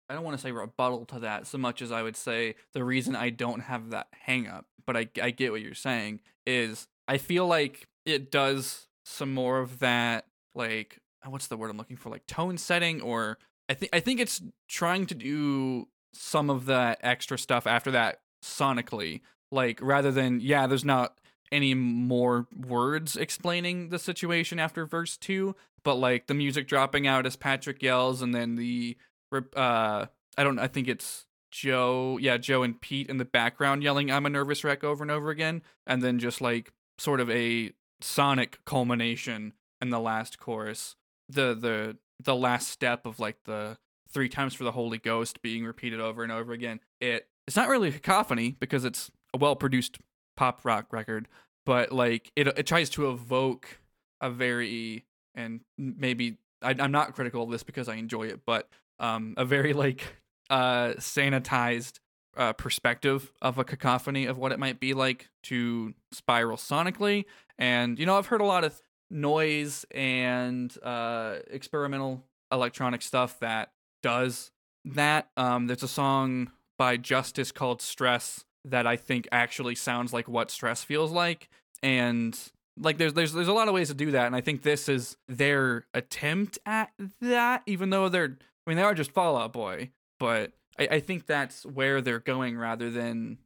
I 0.09 0.13
don't 0.13 0.23
want 0.23 0.37
to 0.37 0.41
say 0.41 0.51
rebuttal 0.51 1.05
to 1.07 1.19
that 1.19 1.47
so 1.47 1.57
much 1.57 1.81
as 1.81 1.91
I 1.91 2.01
would 2.01 2.17
say 2.17 2.55
the 2.73 2.83
reason 2.83 3.15
I 3.15 3.29
don't 3.29 3.61
have 3.61 3.91
that 3.91 4.07
hang 4.11 4.47
up, 4.47 4.65
but 4.85 4.97
I 4.97 5.07
I 5.21 5.31
get 5.31 5.51
what 5.51 5.61
you're 5.61 5.73
saying 5.73 6.21
is 6.45 6.87
I 7.07 7.17
feel 7.17 7.47
like 7.47 7.87
it 8.05 8.31
does 8.31 8.87
some 9.05 9.33
more 9.33 9.59
of 9.59 9.79
that 9.79 10.25
like 10.55 10.99
uh, 11.25 11.29
what's 11.29 11.47
the 11.47 11.57
word 11.57 11.69
I'm 11.69 11.77
looking 11.77 11.97
for? 11.97 12.09
Like 12.09 12.25
tone 12.27 12.57
setting 12.57 13.01
or 13.01 13.37
I 13.67 13.73
think 13.73 13.89
I 13.93 13.99
think 13.99 14.19
it's 14.19 14.41
trying 14.67 15.05
to 15.07 15.15
do 15.15 15.87
some 16.13 16.49
of 16.49 16.65
that 16.65 16.99
extra 17.01 17.37
stuff 17.37 17.67
after 17.67 17.91
that 17.91 18.21
sonically 18.43 19.21
like 19.51 19.79
rather 19.81 20.11
than 20.11 20.39
yeah 20.39 20.65
there's 20.65 20.85
not 20.85 21.19
any 21.51 21.73
more 21.73 22.47
words 22.55 23.15
explaining 23.15 23.89
the 23.89 23.99
situation 23.99 24.59
after 24.59 24.85
verse 24.85 25.17
2 25.17 25.55
but 25.83 25.95
like 25.95 26.27
the 26.27 26.33
music 26.33 26.67
dropping 26.67 27.07
out 27.07 27.25
as 27.25 27.35
Patrick 27.35 27.81
yells, 27.81 28.21
and 28.21 28.33
then 28.33 28.55
the 28.55 28.97
uh, 29.31 30.05
I 30.37 30.43
don't, 30.43 30.59
I 30.59 30.67
think 30.67 30.87
it's 30.87 31.25
Joe, 31.51 32.17
yeah, 32.21 32.37
Joe 32.37 32.63
and 32.63 32.79
Pete 32.79 33.09
in 33.09 33.17
the 33.17 33.25
background 33.25 33.83
yelling, 33.83 34.11
"I'm 34.11 34.25
a 34.25 34.29
nervous 34.29 34.63
wreck" 34.63 34.83
over 34.83 35.03
and 35.03 35.11
over 35.11 35.29
again, 35.29 35.61
and 35.87 36.01
then 36.01 36.19
just 36.19 36.41
like 36.41 36.71
sort 36.97 37.19
of 37.19 37.29
a 37.29 37.71
sonic 38.01 38.59
culmination 38.65 39.53
in 39.81 39.89
the 39.89 39.99
last 39.99 40.39
chorus, 40.39 40.95
the 41.27 41.53
the 41.53 41.97
the 42.23 42.35
last 42.35 42.69
step 42.69 43.05
of 43.05 43.19
like 43.19 43.37
the 43.45 43.77
three 44.11 44.29
times 44.29 44.53
for 44.53 44.63
the 44.63 44.71
Holy 44.71 44.97
Ghost 44.97 45.41
being 45.41 45.65
repeated 45.65 45.99
over 45.99 46.23
and 46.23 46.31
over 46.31 46.51
again. 46.51 46.79
It 46.99 47.27
it's 47.47 47.55
not 47.55 47.69
really 47.69 47.89
a 47.89 47.93
cacophony 47.93 48.55
because 48.59 48.85
it's 48.85 49.09
a 49.33 49.37
well 49.37 49.55
produced 49.55 49.97
pop 50.37 50.61
rock 50.63 50.91
record, 50.91 51.27
but 51.65 51.91
like 51.91 52.31
it 52.35 52.47
it 52.47 52.67
tries 52.67 52.89
to 52.91 53.09
evoke 53.09 53.79
a 54.21 54.29
very 54.29 55.05
and 55.35 55.61
maybe 55.77 56.37
I, 56.61 56.75
I'm 56.77 56.91
not 56.91 57.15
critical 57.15 57.43
of 57.43 57.51
this 57.51 57.63
because 57.63 57.87
I 57.87 57.95
enjoy 57.95 58.23
it, 58.27 58.41
but 58.45 58.69
um, 58.99 59.33
a 59.37 59.45
very 59.45 59.73
like 59.73 60.15
uh, 60.49 60.93
sanitized 60.97 61.99
uh, 62.37 62.53
perspective 62.53 63.31
of 63.41 63.57
a 63.57 63.63
cacophony 63.63 64.25
of 64.25 64.37
what 64.37 64.51
it 64.51 64.59
might 64.59 64.79
be 64.79 64.93
like 64.93 65.29
to 65.43 65.93
spiral 66.11 66.57
sonically. 66.57 67.25
And 67.57 67.99
you 67.99 68.05
know, 68.05 68.17
I've 68.17 68.27
heard 68.27 68.41
a 68.41 68.45
lot 68.45 68.63
of 68.63 68.81
noise 69.09 69.85
and 69.91 70.75
uh, 70.83 71.37
experimental 71.49 72.23
electronic 72.51 73.01
stuff 73.01 73.39
that 73.39 73.71
does 74.01 74.51
that. 74.85 75.29
Um, 75.35 75.67
there's 75.67 75.83
a 75.83 75.87
song 75.87 76.51
by 76.77 76.97
Justice 76.97 77.51
called 77.51 77.81
"Stress" 77.81 78.45
that 78.65 78.87
I 78.87 78.95
think 78.95 79.27
actually 79.31 79.75
sounds 79.75 80.13
like 80.13 80.27
what 80.27 80.51
stress 80.51 80.83
feels 80.83 81.11
like, 81.11 81.49
and 81.83 82.37
like 82.79 82.97
there's 82.97 83.13
there's 83.13 83.33
there's 83.33 83.47
a 83.47 83.53
lot 83.53 83.67
of 83.67 83.73
ways 83.73 83.89
to 83.89 83.93
do 83.93 84.11
that 84.11 84.25
and 84.25 84.35
i 84.35 84.41
think 84.41 84.61
this 84.61 84.87
is 84.87 85.17
their 85.27 85.85
attempt 85.93 86.57
at 86.65 86.91
that 87.19 87.61
even 87.65 87.89
though 87.89 88.07
they're 88.07 88.37
i 88.69 88.71
mean 88.71 88.77
they 88.77 88.83
are 88.83 88.93
just 88.93 89.11
fallout 89.11 89.51
boy 89.51 89.89
but 90.19 90.53
i, 90.77 90.87
I 90.91 90.99
think 90.99 91.25
that's 91.25 91.65
where 91.65 92.01
they're 92.01 92.19
going 92.19 92.57
rather 92.57 92.89
than 92.89 93.39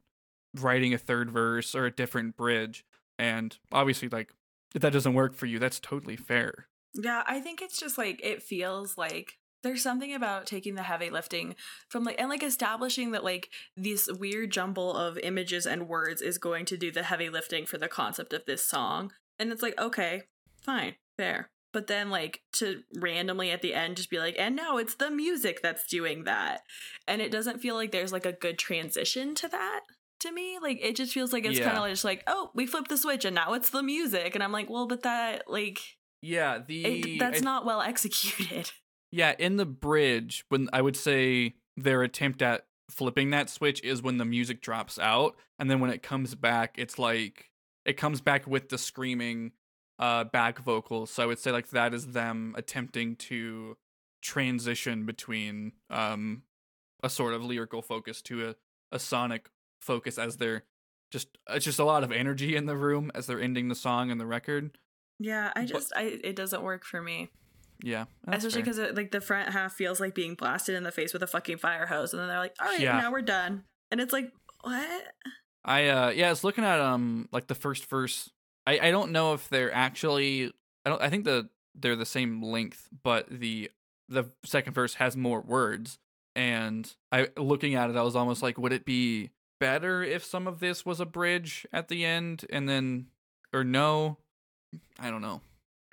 writing 0.60 0.94
a 0.94 0.98
third 0.98 1.30
verse 1.30 1.74
or 1.74 1.86
a 1.86 1.90
different 1.90 2.36
bridge 2.36 2.84
and 3.18 3.56
obviously 3.72 4.08
like 4.08 4.32
if 4.74 4.82
that 4.82 4.92
doesn't 4.92 5.14
work 5.14 5.34
for 5.34 5.46
you 5.46 5.58
that's 5.58 5.80
totally 5.80 6.16
fair 6.16 6.66
Yeah, 6.94 7.24
I 7.26 7.40
think 7.40 7.60
it's 7.60 7.78
just 7.78 7.98
like 7.98 8.20
it 8.22 8.42
feels 8.42 8.96
like 8.96 9.38
there's 9.62 9.82
something 9.82 10.14
about 10.14 10.46
taking 10.46 10.74
the 10.74 10.82
heavy 10.82 11.10
lifting 11.10 11.56
from 11.88 12.04
like 12.04 12.20
and 12.20 12.28
like 12.28 12.42
establishing 12.42 13.10
that 13.12 13.24
like 13.24 13.50
this 13.76 14.08
weird 14.12 14.52
jumble 14.52 14.94
of 14.94 15.18
images 15.18 15.66
and 15.66 15.88
words 15.88 16.22
is 16.22 16.38
going 16.38 16.64
to 16.66 16.76
do 16.76 16.92
the 16.92 17.02
heavy 17.02 17.28
lifting 17.28 17.66
for 17.66 17.78
the 17.78 17.88
concept 17.88 18.32
of 18.32 18.44
this 18.46 18.62
song. 18.62 19.12
And 19.38 19.50
it's 19.50 19.62
like, 19.62 19.78
okay, 19.78 20.22
fine, 20.60 20.94
fair. 21.16 21.50
But 21.74 21.88
then 21.88 22.08
like 22.08 22.40
to 22.54 22.82
randomly 22.94 23.50
at 23.50 23.60
the 23.60 23.74
end 23.74 23.98
just 23.98 24.08
be 24.08 24.18
like, 24.18 24.36
and 24.38 24.56
now 24.56 24.78
it's 24.78 24.94
the 24.94 25.10
music 25.10 25.60
that's 25.60 25.86
doing 25.86 26.24
that. 26.24 26.62
And 27.06 27.20
it 27.20 27.30
doesn't 27.30 27.60
feel 27.60 27.74
like 27.74 27.92
there's 27.92 28.12
like 28.12 28.24
a 28.24 28.32
good 28.32 28.56
transition 28.58 29.34
to 29.34 29.48
that 29.48 29.80
to 30.20 30.32
me. 30.32 30.58
Like 30.62 30.78
it 30.82 30.96
just 30.96 31.12
feels 31.12 31.32
like 31.34 31.44
it's 31.44 31.58
Yeah. 31.58 31.66
kind 31.70 31.76
of 31.84 31.90
just 31.90 32.04
like, 32.04 32.22
oh, 32.26 32.50
we 32.54 32.64
flipped 32.64 32.88
the 32.88 32.96
switch 32.96 33.26
and 33.26 33.34
now 33.34 33.52
it's 33.52 33.68
the 33.68 33.82
music. 33.82 34.34
And 34.34 34.42
I'm 34.42 34.52
like, 34.52 34.70
well, 34.70 34.86
but 34.86 35.02
that 35.02 35.50
like 35.50 35.80
yeah 36.22 36.60
the 36.66 36.84
it, 36.86 37.18
that's 37.18 37.42
I- 37.42 37.44
not 37.44 37.66
well 37.66 37.82
executed. 37.82 38.70
Yeah, 39.12 39.34
in 39.38 39.58
the 39.58 39.66
bridge, 39.66 40.44
when 40.48 40.68
I 40.72 40.82
would 40.82 40.96
say 40.96 41.54
their 41.76 42.02
attempt 42.02 42.42
at 42.42 42.66
flipping 42.90 43.30
that 43.30 43.48
switch 43.48 43.80
is 43.84 44.02
when 44.02 44.18
the 44.18 44.24
music 44.24 44.60
drops 44.60 44.98
out, 44.98 45.36
and 45.60 45.70
then 45.70 45.78
when 45.78 45.90
it 45.90 46.02
comes 46.02 46.34
back, 46.34 46.74
it's 46.78 46.98
like 46.98 47.50
it 47.84 47.92
comes 47.96 48.20
back 48.20 48.44
with 48.48 48.70
the 48.70 48.78
screaming 48.78 49.52
uh 49.98 50.24
back 50.24 50.58
vocals. 50.60 51.10
So 51.10 51.22
I 51.22 51.26
would 51.26 51.38
say 51.38 51.50
like 51.52 51.70
that 51.70 51.94
is 51.94 52.08
them 52.08 52.54
attempting 52.56 53.16
to 53.16 53.76
transition 54.22 55.04
between 55.06 55.72
um 55.90 56.42
a 57.02 57.10
sort 57.10 57.34
of 57.34 57.44
lyrical 57.44 57.82
focus 57.82 58.22
to 58.22 58.48
a, 58.48 58.54
a 58.92 58.98
sonic 58.98 59.50
focus 59.80 60.18
as 60.18 60.38
they're 60.38 60.64
just 61.12 61.28
it's 61.50 61.64
just 61.64 61.78
a 61.78 61.84
lot 61.84 62.02
of 62.02 62.10
energy 62.10 62.56
in 62.56 62.66
the 62.66 62.76
room 62.76 63.10
as 63.14 63.26
they're 63.26 63.40
ending 63.40 63.68
the 63.68 63.74
song 63.74 64.10
and 64.10 64.20
the 64.20 64.26
record. 64.26 64.78
Yeah, 65.20 65.52
I 65.54 65.60
But- 65.60 65.68
just 65.68 65.92
I 65.94 66.18
it 66.24 66.34
doesn't 66.36 66.62
work 66.62 66.84
for 66.84 67.00
me. 67.02 67.28
Yeah. 67.82 68.06
Especially 68.26 68.62
because 68.62 68.78
like 68.96 69.10
the 69.10 69.20
front 69.20 69.50
half 69.50 69.74
feels 69.74 70.00
like 70.00 70.14
being 70.14 70.34
blasted 70.34 70.74
in 70.74 70.84
the 70.84 70.92
face 70.92 71.12
with 71.12 71.22
a 71.22 71.26
fucking 71.26 71.58
fire 71.58 71.86
hose, 71.86 72.12
and 72.14 72.20
then 72.20 72.28
they're 72.28 72.38
like, 72.38 72.54
"All 72.60 72.66
right, 72.68 72.80
Yeah. 72.80 72.98
now 73.00 73.12
we're 73.12 73.20
done," 73.20 73.64
and 73.90 74.00
it's 74.00 74.12
like, 74.12 74.32
what? 74.62 75.02
I 75.64 75.88
uh 75.88 76.08
yeah, 76.10 76.30
it's 76.30 76.44
looking 76.44 76.64
at 76.64 76.80
um 76.80 77.28
like 77.30 77.46
the 77.48 77.54
first 77.54 77.84
verse. 77.86 78.30
I 78.66 78.88
I 78.88 78.90
don't 78.90 79.12
know 79.12 79.34
if 79.34 79.48
they're 79.48 79.72
actually 79.72 80.52
I 80.84 80.90
don't 80.90 81.02
I 81.02 81.10
think 81.10 81.24
the 81.24 81.48
they're 81.74 81.96
the 81.96 82.06
same 82.06 82.42
length, 82.42 82.88
but 83.02 83.28
the 83.28 83.70
the 84.08 84.30
second 84.44 84.74
verse 84.74 84.94
has 84.94 85.16
more 85.16 85.40
words. 85.40 85.98
And 86.36 86.92
I 87.12 87.28
looking 87.36 87.74
at 87.74 87.90
it, 87.90 87.96
I 87.96 88.02
was 88.02 88.16
almost 88.16 88.42
like, 88.42 88.58
would 88.58 88.72
it 88.72 88.84
be 88.84 89.30
better 89.60 90.02
if 90.02 90.24
some 90.24 90.46
of 90.46 90.60
this 90.60 90.84
was 90.84 91.00
a 91.00 91.06
bridge 91.06 91.66
at 91.72 91.88
the 91.88 92.04
end 92.04 92.44
and 92.50 92.68
then 92.68 93.06
or 93.52 93.64
no? 93.64 94.18
I 94.98 95.10
don't 95.10 95.22
know. 95.22 95.40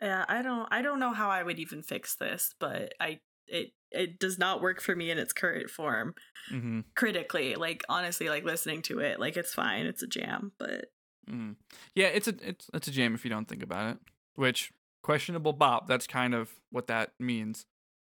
Yeah, 0.01 0.25
I 0.27 0.41
don't 0.41 0.67
I 0.71 0.81
don't 0.81 0.99
know 0.99 1.13
how 1.13 1.29
I 1.29 1.43
would 1.43 1.59
even 1.59 1.83
fix 1.83 2.15
this, 2.15 2.55
but 2.59 2.93
I 2.99 3.19
it 3.47 3.73
it 3.91 4.19
does 4.19 4.39
not 4.39 4.61
work 4.61 4.81
for 4.81 4.95
me 4.95 5.11
in 5.11 5.19
its 5.19 5.33
current 5.33 5.69
form. 5.69 6.15
Mm-hmm. 6.51 6.81
Critically, 6.95 7.55
like 7.55 7.83
honestly, 7.87 8.29
like 8.29 8.43
listening 8.43 8.81
to 8.83 8.99
it, 8.99 9.19
like 9.19 9.37
it's 9.37 9.53
fine, 9.53 9.85
it's 9.85 10.01
a 10.01 10.07
jam, 10.07 10.53
but 10.57 10.85
Mm. 11.29 11.55
Yeah, 11.95 12.07
it's 12.07 12.27
a 12.27 12.35
it's 12.41 12.69
it's 12.73 12.87
a 12.87 12.91
jam 12.91 13.15
if 13.15 13.23
you 13.23 13.29
don't 13.29 13.47
think 13.47 13.63
about 13.63 13.91
it. 13.91 13.97
Which 14.35 14.71
questionable 15.03 15.53
bop. 15.53 15.87
That's 15.87 16.07
kind 16.07 16.33
of 16.33 16.49
what 16.71 16.87
that 16.87 17.11
means. 17.19 17.65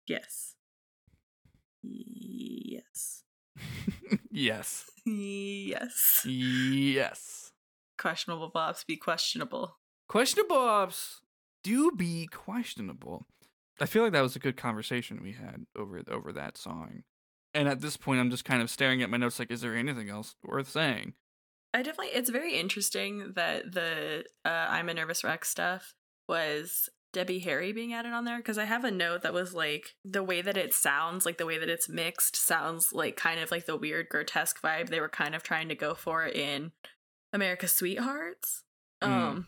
yes. 0.07 0.55
Yes. 1.83 3.23
yes. 4.31 4.91
yes. 5.07 6.23
Yes. 6.27 7.53
Questionable 7.99 8.51
bops 8.51 8.87
be 8.87 8.97
questionable. 8.97 9.77
Questionable 10.09 10.57
bops 10.57 11.17
do 11.63 11.93
be 11.93 12.27
questionable. 12.27 13.27
I 13.81 13.87
feel 13.87 14.03
like 14.03 14.13
that 14.13 14.21
was 14.23 14.37
a 14.37 14.41
good 14.41 14.57
conversation 14.57 15.23
we 15.23 15.33
had 15.33 15.67
over 15.77 16.03
over 16.11 16.33
that 16.33 16.59
song. 16.59 17.05
And 17.55 17.67
at 17.67 17.81
this 17.81 17.97
point, 17.97 18.21
I'm 18.21 18.31
just 18.31 18.45
kind 18.45 18.63
of 18.63 18.71
staring 18.71 19.03
at 19.03 19.11
my 19.11 19.17
notes, 19.17 19.39
like, 19.39 19.51
is 19.51 19.61
there 19.61 19.75
anything 19.75 20.09
else 20.09 20.37
worth 20.45 20.71
saying? 20.71 21.15
I 21.73 21.83
definitely 21.83 22.15
it's 22.15 22.31
very 22.31 22.59
interesting 22.59 23.33
that 23.37 23.73
the 23.73 24.25
uh, 24.45 24.67
I'm 24.69 24.89
a 24.89 24.95
nervous 24.95 25.23
wreck 25.23 25.45
stuff 25.45 25.95
was 26.29 26.89
Debbie 27.13 27.41
Harry 27.41 27.73
being 27.73 27.93
added 27.93 28.13
on 28.13 28.25
there 28.25 28.39
because 28.39 28.59
I 28.59 28.65
have 28.65 28.85
a 28.85 28.91
note 28.91 29.23
that 29.23 29.33
was 29.33 29.55
like 29.55 29.95
the 30.05 30.23
way 30.23 30.43
that 30.43 30.57
it 30.57 30.73
sounds, 30.73 31.27
like 31.27 31.39
the 31.39 31.47
way 31.47 31.59
that 31.59 31.69
it's 31.69 31.89
mixed 31.89 32.37
sounds 32.37 32.93
like 32.93 33.17
kind 33.17 33.41
of 33.41 33.51
like 33.51 33.67
the 33.67 33.77
weird 33.77 34.09
grotesque 34.09 34.61
vibe 34.63 34.89
they 34.89 35.01
were 35.01 35.09
kind 35.09 35.35
of 35.35 35.43
trying 35.43 35.69
to 35.69 35.75
go 35.75 35.95
for 35.95 36.25
in 36.25 36.73
America's 37.33 37.73
Suitehearts. 37.73 38.63
Mm. 39.03 39.09
Um 39.09 39.47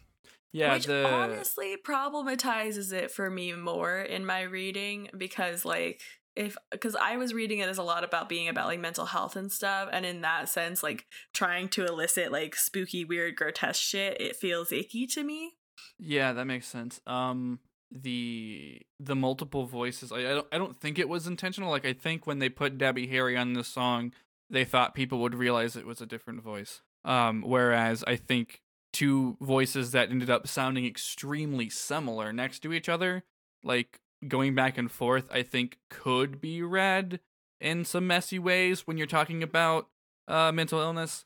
Yeah, 0.52 0.74
which 0.74 0.87
the 0.87 1.08
honestly 1.08 1.76
problematizes 1.76 2.92
it 2.92 3.11
for 3.11 3.30
me 3.30 3.52
more 3.52 4.00
in 4.00 4.26
my 4.26 4.42
reading 4.42 5.08
because 5.16 5.64
like 5.64 6.02
if 6.35 6.57
because 6.71 6.97
I 6.97 7.16
was 7.16 7.35
reading 7.35 7.59
it 7.59 7.68
as 7.68 7.79
a 7.79 7.83
lot 7.83 8.05
about 8.05 8.29
being 8.29 8.49
about 8.49 8.66
like 8.66 8.81
mental 8.81 9.07
health 9.07 9.37
and 9.37 9.53
stuff, 9.53 9.88
and 9.92 10.07
in 10.07 10.23
that 10.23 10.49
sense, 10.49 10.83
like 10.83 11.07
trying 11.33 11.68
to 11.71 11.85
elicit 11.85 12.33
like 12.33 12.55
spooky, 12.57 13.05
weird, 13.05 13.37
grotesque 13.37 13.83
shit, 13.83 14.21
it 14.21 14.37
feels 14.37 14.73
icky 14.73 15.07
to 15.09 15.23
me. 15.23 15.53
yeah, 15.99 16.33
that 16.33 16.47
makes 16.47 16.66
sense. 16.66 17.01
Um, 17.07 17.61
the 17.90 18.81
the 18.99 19.14
multiple 19.14 19.66
voices, 19.66 20.12
I, 20.12 20.18
I 20.18 20.35
don't 20.35 20.47
I 20.53 20.59
don't 20.59 20.77
think 20.81 20.99
it 20.99 21.09
was 21.09 21.27
intentional. 21.27 21.71
Like, 21.71 21.85
I 21.85 21.92
think 21.92 22.27
when 22.27 22.38
they 22.38 22.49
put 22.49 22.79
Debbie 22.79 23.09
Harry 23.09 23.37
on 23.37 23.53
this 23.53 23.68
song, 23.68 24.12
they 24.49 24.64
thought 24.64 24.95
people 24.95 25.18
would 25.21 25.35
realize 25.35 25.77
it 25.77 25.87
was 25.87 26.01
a 26.01 26.07
different 26.07 26.42
voice. 26.42 26.83
Um, 27.05 27.42
whereas 27.42 28.05
I 28.07 28.16
think 28.16 28.62
two 28.92 29.37
voices 29.40 29.90
that 29.92 30.11
ended 30.11 30.31
up 30.31 30.47
sounding 30.47 30.87
extremely 30.87 31.68
similar 31.68 32.33
next 32.33 32.61
to 32.61 32.73
each 32.73 32.88
other, 32.88 33.25
like 33.64 34.01
going 34.26 34.54
back 34.54 34.78
and 34.78 34.90
forth, 34.90 35.28
I 35.32 35.42
think 35.42 35.78
could 35.90 36.40
be 36.40 36.62
read 36.62 37.20
in 37.61 37.85
some 37.85 38.06
messy 38.06 38.38
ways 38.38 38.87
when 38.87 38.96
you're 38.96 39.06
talking 39.06 39.42
about 39.42 39.88
uh, 40.28 40.52
mental 40.52 40.80
illness, 40.80 41.24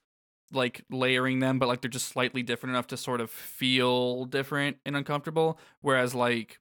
like 0.53 0.85
layering 0.91 1.41
them, 1.41 1.59
but 1.59 1.69
like 1.69 1.81
they're 1.81 1.91
just 1.91 2.09
slightly 2.09 2.43
different 2.43 2.75
enough 2.75 2.87
to 2.89 2.97
sort 2.97 3.21
of 3.21 3.31
feel 3.31 4.25
different 4.25 4.77
and 4.85 4.97
uncomfortable. 4.97 5.59
Whereas 5.81 6.15
like, 6.15 6.61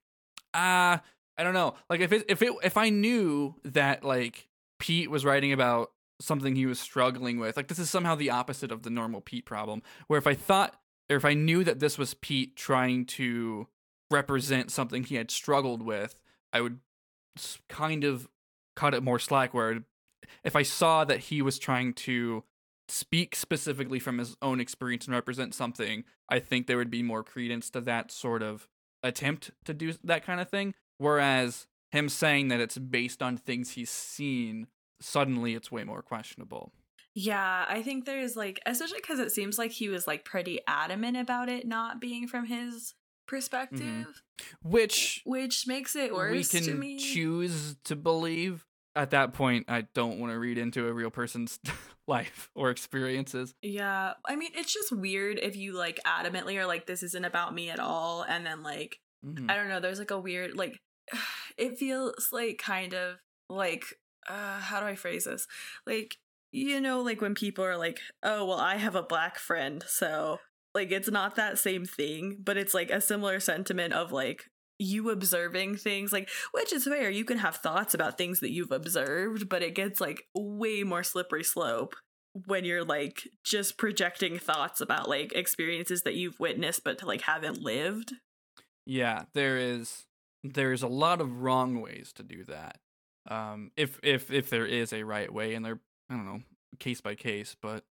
ah, 0.53 1.01
I 1.37 1.43
don't 1.43 1.53
know, 1.53 1.75
like 1.89 1.99
if 1.99 2.11
it 2.11 2.25
if 2.29 2.41
it 2.41 2.53
if 2.63 2.77
I 2.77 2.89
knew 2.89 3.55
that 3.63 4.03
like 4.03 4.47
Pete 4.79 5.11
was 5.11 5.25
writing 5.25 5.51
about 5.51 5.91
something 6.21 6.55
he 6.55 6.65
was 6.65 6.79
struggling 6.79 7.39
with, 7.39 7.57
like 7.57 7.67
this 7.67 7.79
is 7.79 7.89
somehow 7.89 8.15
the 8.15 8.29
opposite 8.29 8.71
of 8.71 8.83
the 8.83 8.89
normal 8.89 9.21
Pete 9.21 9.45
problem. 9.45 9.81
Where 10.07 10.17
if 10.17 10.27
I 10.27 10.33
thought 10.33 10.75
or 11.09 11.17
if 11.17 11.25
I 11.25 11.33
knew 11.33 11.63
that 11.63 11.79
this 11.79 11.97
was 11.97 12.13
Pete 12.15 12.55
trying 12.55 13.05
to 13.05 13.67
represent 14.09 14.71
something 14.71 15.03
he 15.03 15.15
had 15.15 15.31
struggled 15.31 15.81
with, 15.81 16.15
I 16.53 16.61
would 16.61 16.79
kind 17.69 18.03
of 18.03 18.27
cut 18.75 18.93
it 18.93 19.03
more 19.03 19.19
slack. 19.19 19.53
Where 19.53 19.83
if 20.43 20.55
I 20.55 20.63
saw 20.63 21.05
that 21.05 21.19
he 21.19 21.41
was 21.41 21.59
trying 21.59 21.93
to 21.93 22.43
speak 22.87 23.35
specifically 23.35 23.99
from 23.99 24.19
his 24.19 24.35
own 24.41 24.59
experience 24.59 25.05
and 25.05 25.15
represent 25.15 25.53
something, 25.55 26.03
I 26.29 26.39
think 26.39 26.67
there 26.67 26.77
would 26.77 26.91
be 26.91 27.03
more 27.03 27.23
credence 27.23 27.69
to 27.71 27.81
that 27.81 28.11
sort 28.11 28.43
of 28.43 28.67
attempt 29.03 29.51
to 29.65 29.73
do 29.73 29.93
that 30.03 30.25
kind 30.25 30.39
of 30.39 30.49
thing. 30.49 30.73
Whereas 30.97 31.67
him 31.91 32.09
saying 32.09 32.49
that 32.49 32.59
it's 32.59 32.77
based 32.77 33.21
on 33.21 33.37
things 33.37 33.71
he's 33.71 33.89
seen, 33.89 34.67
suddenly 35.01 35.55
it's 35.55 35.71
way 35.71 35.83
more 35.83 36.01
questionable. 36.01 36.73
Yeah, 37.13 37.65
I 37.67 37.81
think 37.81 38.05
there's 38.05 38.35
like, 38.35 38.59
especially 38.65 38.99
because 39.01 39.19
it 39.19 39.31
seems 39.31 39.57
like 39.57 39.71
he 39.71 39.87
was 39.87 40.05
like 40.05 40.25
pretty 40.25 40.59
adamant 40.67 41.15
about 41.15 41.47
it 41.47 41.65
not 41.65 42.01
being 42.01 42.27
from 42.27 42.45
his 42.45 42.93
perspective, 43.27 44.21
Which 44.61 45.21
which 45.25 45.67
makes 45.67 45.95
it 45.95 46.13
worse 46.13 46.31
we 46.53 46.59
to 46.59 46.61
can 46.79 46.97
choose 46.99 47.75
to 47.85 47.95
believe. 47.95 48.65
At 48.97 49.09
that 49.09 49.33
point, 49.33 49.65
I 49.67 49.87
don't 49.93 50.19
want 50.19 50.31
to 50.31 50.39
read 50.39 50.57
into 50.57 50.87
a 50.87 50.93
real 50.93 51.09
person's 51.11 51.59
life 52.07 52.49
or 52.55 52.69
experiences. 52.69 53.53
Yeah, 53.61 54.13
I 54.25 54.37
mean, 54.37 54.51
it's 54.55 54.73
just 54.73 54.91
weird 54.91 55.37
if 55.41 55.57
you 55.57 55.73
like 55.73 55.99
adamantly 56.07 56.57
are 56.57 56.65
like, 56.65 56.85
this 56.85 57.03
isn't 57.03 57.25
about 57.25 57.53
me 57.53 57.69
at 57.69 57.79
all, 57.79 58.23
and 58.23 58.45
then 58.45 58.63
like, 58.63 58.99
Mhm. 59.25 59.51
I 59.51 59.55
don't 59.55 59.67
know, 59.69 59.79
there's 59.81 59.99
like 59.99 60.11
a 60.11 60.19
weird, 60.19 60.55
like, 60.55 60.79
it 61.57 61.77
feels 61.77 62.29
like 62.31 62.57
kind 62.57 62.93
of 62.93 63.17
like, 63.49 63.83
uh, 64.29 64.59
how 64.59 64.79
do 64.79 64.85
I 64.85 64.95
phrase 64.95 65.25
this? 65.25 65.45
Like, 65.85 66.15
you 66.53 66.79
know, 66.79 67.01
like 67.01 67.19
when 67.19 67.35
people 67.35 67.65
are 67.65 67.77
like, 67.77 67.99
oh, 68.23 68.45
well, 68.45 68.59
I 68.59 68.75
have 68.77 68.95
a 68.95 69.03
black 69.03 69.39
friend, 69.39 69.83
so 69.87 70.39
like 70.75 70.91
it's 70.91 71.09
not 71.09 71.35
that 71.35 71.57
same 71.57 71.85
thing, 71.85 72.37
but 72.43 72.57
it's 72.57 72.73
like 72.73 72.91
a 72.91 73.01
similar 73.01 73.39
sentiment 73.39 73.93
of 73.93 74.11
like, 74.11 74.45
you 74.77 75.09
observing 75.09 75.77
things 75.77 76.11
like 76.11 76.27
which 76.51 76.73
is 76.73 76.83
fair 76.83 77.09
you 77.09 77.23
can 77.23 77.37
have 77.37 77.55
thoughts 77.55 77.93
about 77.93 78.17
things 78.17 78.41
that 78.41 78.51
you've 78.51 78.73
observed 78.73 79.47
but 79.47 79.63
it 79.63 79.73
gets 79.73 80.01
like 80.01 80.23
way 80.35 80.83
more 80.83 81.01
slippery 81.01 81.45
slope 81.45 81.95
when 82.45 82.65
you're 82.65 82.83
like 82.83 83.25
just 83.45 83.77
projecting 83.77 84.37
thoughts 84.37 84.81
about 84.81 85.07
like 85.07 85.31
experiences 85.31 86.01
that 86.01 86.15
you've 86.15 86.37
witnessed 86.41 86.83
but 86.83 86.97
to 86.97 87.05
like 87.05 87.21
haven't 87.21 87.61
lived 87.61 88.11
Yeah, 88.85 89.23
there 89.33 89.57
is 89.57 90.05
there 90.43 90.71
is 90.71 90.83
a 90.83 90.87
lot 90.87 91.21
of 91.21 91.41
wrong 91.41 91.81
ways 91.81 92.13
to 92.13 92.23
do 92.23 92.43
that. 92.45 92.77
Um, 93.27 93.71
if 93.75 93.99
if 94.03 94.31
if 94.31 94.49
there 94.49 94.65
is 94.65 94.93
a 94.93 95.03
right 95.03 95.31
way, 95.33 95.55
and 95.55 95.65
there 95.65 95.79
I 96.09 96.15
don't 96.15 96.25
know 96.25 96.41
case 96.79 97.01
by 97.01 97.15
case, 97.15 97.55
but 97.59 97.83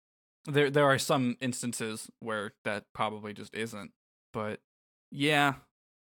there 0.45 0.69
there 0.69 0.85
are 0.85 0.97
some 0.99 1.37
instances 1.41 2.09
where 2.19 2.53
that 2.63 2.85
probably 2.93 3.33
just 3.33 3.53
isn't. 3.55 3.91
But 4.33 4.59
yeah, 5.11 5.55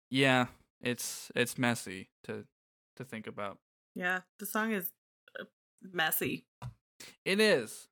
yeah, 0.10 0.48
it's 0.82 1.32
it's 1.36 1.58
messy 1.58 2.10
to 2.26 2.46
to 2.98 3.04
think 3.04 3.28
about. 3.28 3.58
yeah 3.96 4.20
the 4.40 4.46
song 4.46 4.72
is 4.72 4.92
uh, 5.40 5.46
messy 5.82 6.46
It 7.26 7.40
is. 7.40 7.88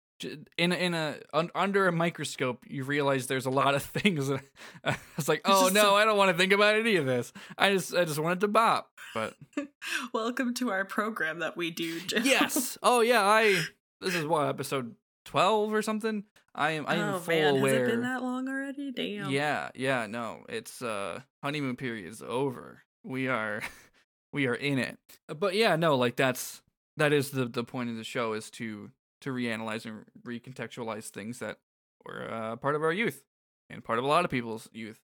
In 0.58 0.74
a, 0.74 0.76
in 0.76 0.94
a 0.94 1.16
un, 1.32 1.50
under 1.56 1.88
a 1.88 1.94
microscope, 1.94 2.66
you 2.68 2.84
realize 2.84 3.28
there's 3.28 3.46
a 3.46 3.50
lot 3.50 3.74
of 3.74 3.84
things. 3.98 4.28
That, 4.28 4.42
I 4.84 4.98
was 5.16 5.30
like, 5.30 5.42
oh 5.46 5.70
no, 5.74 5.96
I 5.96 6.04
don't 6.04 6.18
want 6.18 6.30
to 6.32 6.38
think 6.38 6.52
about 6.52 6.76
any 6.76 6.98
of 6.98 7.06
this. 7.06 7.32
I 7.58 7.72
just 7.72 7.96
I 7.96 8.04
just 8.04 8.20
wanted 8.20 8.42
to 8.42 8.50
bop. 8.50 8.90
But 9.14 9.36
welcome 10.14 10.54
to 10.56 10.72
our 10.72 10.84
program 10.84 11.40
that 11.40 11.56
we 11.56 11.72
do 11.72 12.02
Jim. 12.02 12.24
yes. 12.26 12.78
Oh 12.84 13.00
yeah. 13.00 13.22
I. 13.24 13.64
This 14.02 14.16
is 14.16 14.26
what 14.26 14.48
episode 14.48 14.96
twelve 15.26 15.74
or 15.74 15.82
something. 15.82 16.24
I 16.56 16.72
am. 16.72 16.86
I 16.88 16.96
am 16.96 17.16
oh 17.16 17.20
full 17.20 17.34
man 17.34 17.58
aware. 17.58 17.80
has 17.80 17.88
it 17.88 17.92
been 17.92 18.02
that 18.02 18.22
long 18.24 18.48
already 18.50 18.92
damn 18.92 19.30
Yeah. 19.30 19.70
Yeah. 19.76 20.08
No. 20.08 20.46
It's 20.50 20.82
uh 20.82 21.22
honeymoon 21.44 21.76
period 21.76 22.08
is 22.08 22.22
over. 22.22 22.84
We 23.04 23.28
are, 23.28 23.62
we 24.34 24.48
are 24.48 24.56
in 24.56 24.80
it. 24.80 24.98
But 25.28 25.56
yeah. 25.56 25.76
No. 25.76 25.96
Like 25.96 26.16
that's 26.16 26.62
that 26.98 27.14
is 27.14 27.30
the 27.32 27.46
the 27.46 27.64
point 27.64 27.90
of 27.90 27.96
the 27.96 28.04
show 28.04 28.34
is 28.34 28.50
to 28.52 28.92
to 29.22 29.32
reanalyze 29.32 29.86
and 29.86 30.06
recontextualize 30.26 31.10
things 31.10 31.40
that 31.40 31.58
were 32.06 32.32
uh, 32.32 32.56
part 32.56 32.76
of 32.76 32.84
our 32.84 32.94
youth 32.94 33.24
and 33.70 33.84
part 33.84 34.00
of 34.00 34.06
a 34.06 34.08
lot 34.08 34.26
of 34.26 34.32
people's 34.32 34.70
youth. 34.74 35.00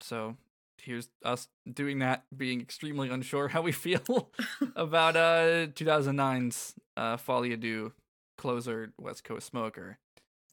So 0.00 0.36
here's 0.78 1.08
us 1.24 1.48
doing 1.70 1.98
that, 2.00 2.24
being 2.36 2.60
extremely 2.60 3.10
unsure 3.10 3.48
how 3.54 3.62
we 3.62 3.72
feel 3.72 4.30
about 4.76 5.16
uh 5.16 5.66
2009's 5.68 6.74
uh 6.96 7.16
Folie 7.16 7.50
à 7.56 7.60
Deux 7.60 7.92
closer 8.36 8.92
West 8.98 9.24
Coast 9.24 9.46
Smoker. 9.48 9.98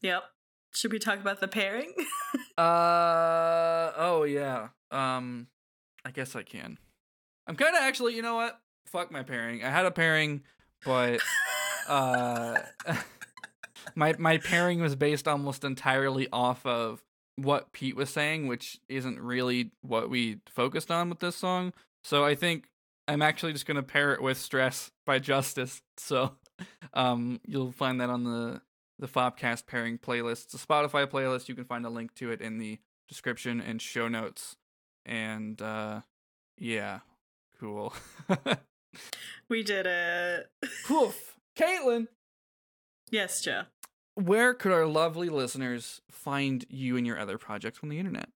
yep 0.02 0.24
should 0.74 0.92
we 0.92 1.00
talk 1.00 1.20
about 1.20 1.40
the 1.40 1.48
pairing 1.48 1.94
Uh 2.58 3.92
oh 3.98 4.26
yeah. 4.28 4.70
Um 4.92 5.48
I 6.06 6.12
guess 6.12 6.36
I 6.36 6.44
can. 6.44 6.78
I'm 7.48 7.56
kind 7.56 7.76
of 7.76 7.82
actually, 7.82 8.16
you 8.16 8.22
know 8.22 8.36
what? 8.36 8.60
Fuck 8.86 9.12
my 9.12 9.24
pairing. 9.24 9.64
I 9.64 9.70
had 9.70 9.86
a 9.86 9.92
pairing, 9.92 10.44
but 10.86 11.20
uh 11.88 12.60
my 13.96 14.14
my 14.20 14.38
pairing 14.38 14.82
was 14.82 14.96
based 14.96 15.28
almost 15.28 15.64
entirely 15.64 16.28
off 16.32 16.66
of 16.66 17.04
what 17.36 17.72
Pete 17.74 17.96
was 17.96 18.12
saying, 18.12 18.48
which 18.48 18.80
isn't 18.88 19.20
really 19.20 19.72
what 19.82 20.10
we 20.12 20.38
focused 20.48 20.92
on 20.92 21.10
with 21.10 21.20
this 21.20 21.36
song. 21.36 21.74
So 22.04 22.24
I 22.24 22.36
think 22.36 22.66
I'm 23.08 23.24
actually 23.24 23.54
just 23.54 23.66
going 23.66 23.76
to 23.76 23.84
pair 23.84 24.14
it 24.14 24.22
with 24.22 24.38
Stress 24.38 24.92
by 25.06 25.18
Justice. 25.18 25.82
So 25.98 26.34
um 26.94 27.40
you'll 27.46 27.72
find 27.72 28.00
that 28.02 28.10
on 28.10 28.24
the 28.24 28.62
the 29.00 29.08
Fobcast 29.08 29.66
pairing 29.68 29.98
playlist. 29.98 30.46
It's 30.46 30.54
a 30.54 30.58
Spotify 30.68 31.08
playlist. 31.08 31.50
You 31.50 31.56
can 31.56 31.66
find 31.66 31.86
a 31.86 31.90
link 31.90 32.14
to 32.16 32.32
it 32.32 32.42
in 32.42 32.58
the 32.60 32.80
description 33.10 33.60
and 33.60 33.82
show 33.82 34.08
notes. 34.08 34.56
And 35.06 35.62
uh 35.62 36.02
yeah, 36.58 37.00
cool. 37.60 37.94
We 39.50 39.64
did 39.64 39.86
it. 39.88 40.50
Poof. 40.86 41.36
Caitlin, 41.58 42.08
yes, 43.12 43.42
Joe. 43.42 43.64
where 44.16 44.54
could 44.54 44.72
our 44.72 44.86
lovely 44.88 45.30
listeners 45.30 46.02
find 46.10 46.66
you 46.70 46.96
and 46.98 47.06
your 47.06 47.20
other 47.20 47.38
projects 47.38 47.80
on 47.84 47.90
the 47.90 48.00
internet? 48.00 48.30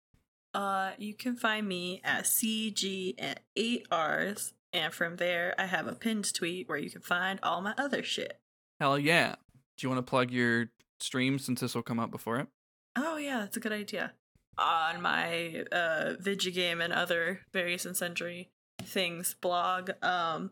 Uh, 0.53 0.91
you 0.97 1.13
can 1.13 1.35
find 1.35 1.67
me 1.67 2.01
at 2.03 2.25
CG 2.25 3.13
at 3.19 3.41
eight 3.55 3.85
R's, 3.91 4.53
and 4.75 4.93
from 4.93 5.15
there 5.15 5.55
I 5.57 5.65
have 5.65 5.87
a 5.87 5.93
pinned 5.93 6.31
tweet 6.33 6.67
where 6.67 6.77
you 6.77 6.89
can 6.89 7.01
find 7.01 7.39
all 7.41 7.61
my 7.61 7.73
other 7.77 8.03
shit. 8.03 8.39
Hell 8.79 8.99
yeah. 8.99 9.35
Do 9.77 9.85
you 9.85 9.89
want 9.89 10.05
to 10.05 10.09
plug 10.09 10.31
your 10.31 10.69
stream 10.99 11.39
since 11.39 11.61
this 11.61 11.73
will 11.73 11.81
come 11.81 11.99
out 11.99 12.11
before 12.11 12.37
it? 12.39 12.47
Oh 12.95 13.17
yeah, 13.17 13.39
that's 13.39 13.57
a 13.57 13.61
good 13.61 13.71
idea. 13.71 14.13
On 14.57 15.01
my 15.01 15.63
uh 15.71 16.13
Vigigame 16.21 16.83
and 16.83 16.93
other 16.93 17.41
various 17.51 17.85
and 17.85 17.95
sundry 17.95 18.49
things 18.83 19.35
blog, 19.41 19.91
um 20.01 20.51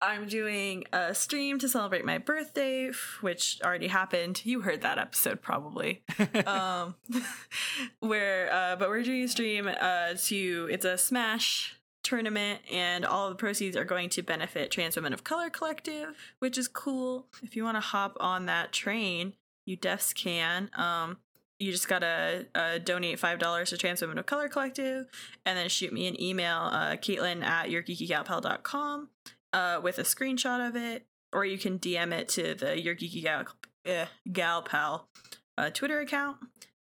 I'm 0.00 0.26
doing 0.26 0.84
a 0.92 1.14
stream 1.14 1.60
to 1.60 1.68
celebrate 1.68 2.04
my 2.04 2.18
birthday, 2.18 2.90
which 3.20 3.60
already 3.64 3.86
happened. 3.86 4.44
You 4.44 4.62
heard 4.62 4.82
that 4.82 4.98
episode 4.98 5.40
probably. 5.40 6.02
um 6.46 6.96
where 8.00 8.52
uh 8.52 8.76
but 8.76 8.90
we're 8.90 9.02
doing 9.02 9.22
a 9.22 9.28
stream 9.28 9.66
uh 9.68 10.14
to 10.14 10.68
it's 10.70 10.84
a 10.84 10.98
smash 10.98 11.76
tournament 12.02 12.60
and 12.70 13.04
all 13.04 13.28
the 13.28 13.34
proceeds 13.34 13.76
are 13.76 13.84
going 13.84 14.08
to 14.08 14.22
benefit 14.22 14.70
trans 14.70 14.96
women 14.96 15.12
of 15.12 15.24
color 15.24 15.50
collective 15.50 16.14
which 16.40 16.58
is 16.58 16.68
cool. 16.68 17.26
If 17.42 17.56
you 17.56 17.64
want 17.64 17.76
to 17.76 17.80
hop 17.80 18.16
on 18.20 18.46
that 18.46 18.72
train 18.72 19.34
you 19.66 19.76
defs 19.76 20.14
can. 20.14 20.70
Um 20.74 21.18
you 21.58 21.70
just 21.70 21.86
gotta 21.86 22.46
uh, 22.56 22.78
donate 22.78 23.20
five 23.20 23.38
dollars 23.38 23.70
to 23.70 23.76
trans 23.76 24.00
women 24.00 24.18
of 24.18 24.26
color 24.26 24.48
collective 24.48 25.06
and 25.46 25.56
then 25.56 25.68
shoot 25.68 25.92
me 25.92 26.08
an 26.08 26.20
email 26.20 26.68
uh 26.72 26.96
caitlin 26.96 27.42
at 27.44 27.68
yourgeekygalpal.com 27.68 29.08
uh 29.52 29.80
with 29.82 29.98
a 29.98 30.02
screenshot 30.02 30.66
of 30.66 30.74
it 30.76 31.06
or 31.32 31.44
you 31.44 31.58
can 31.58 31.78
dm 31.78 32.12
it 32.12 32.28
to 32.28 32.54
the 32.54 32.80
your 32.80 32.96
geeky 32.96 33.22
gal, 33.22 33.44
eh, 33.86 34.06
gal 34.32 34.62
pal 34.62 35.08
uh, 35.56 35.70
twitter 35.70 36.00
account. 36.00 36.38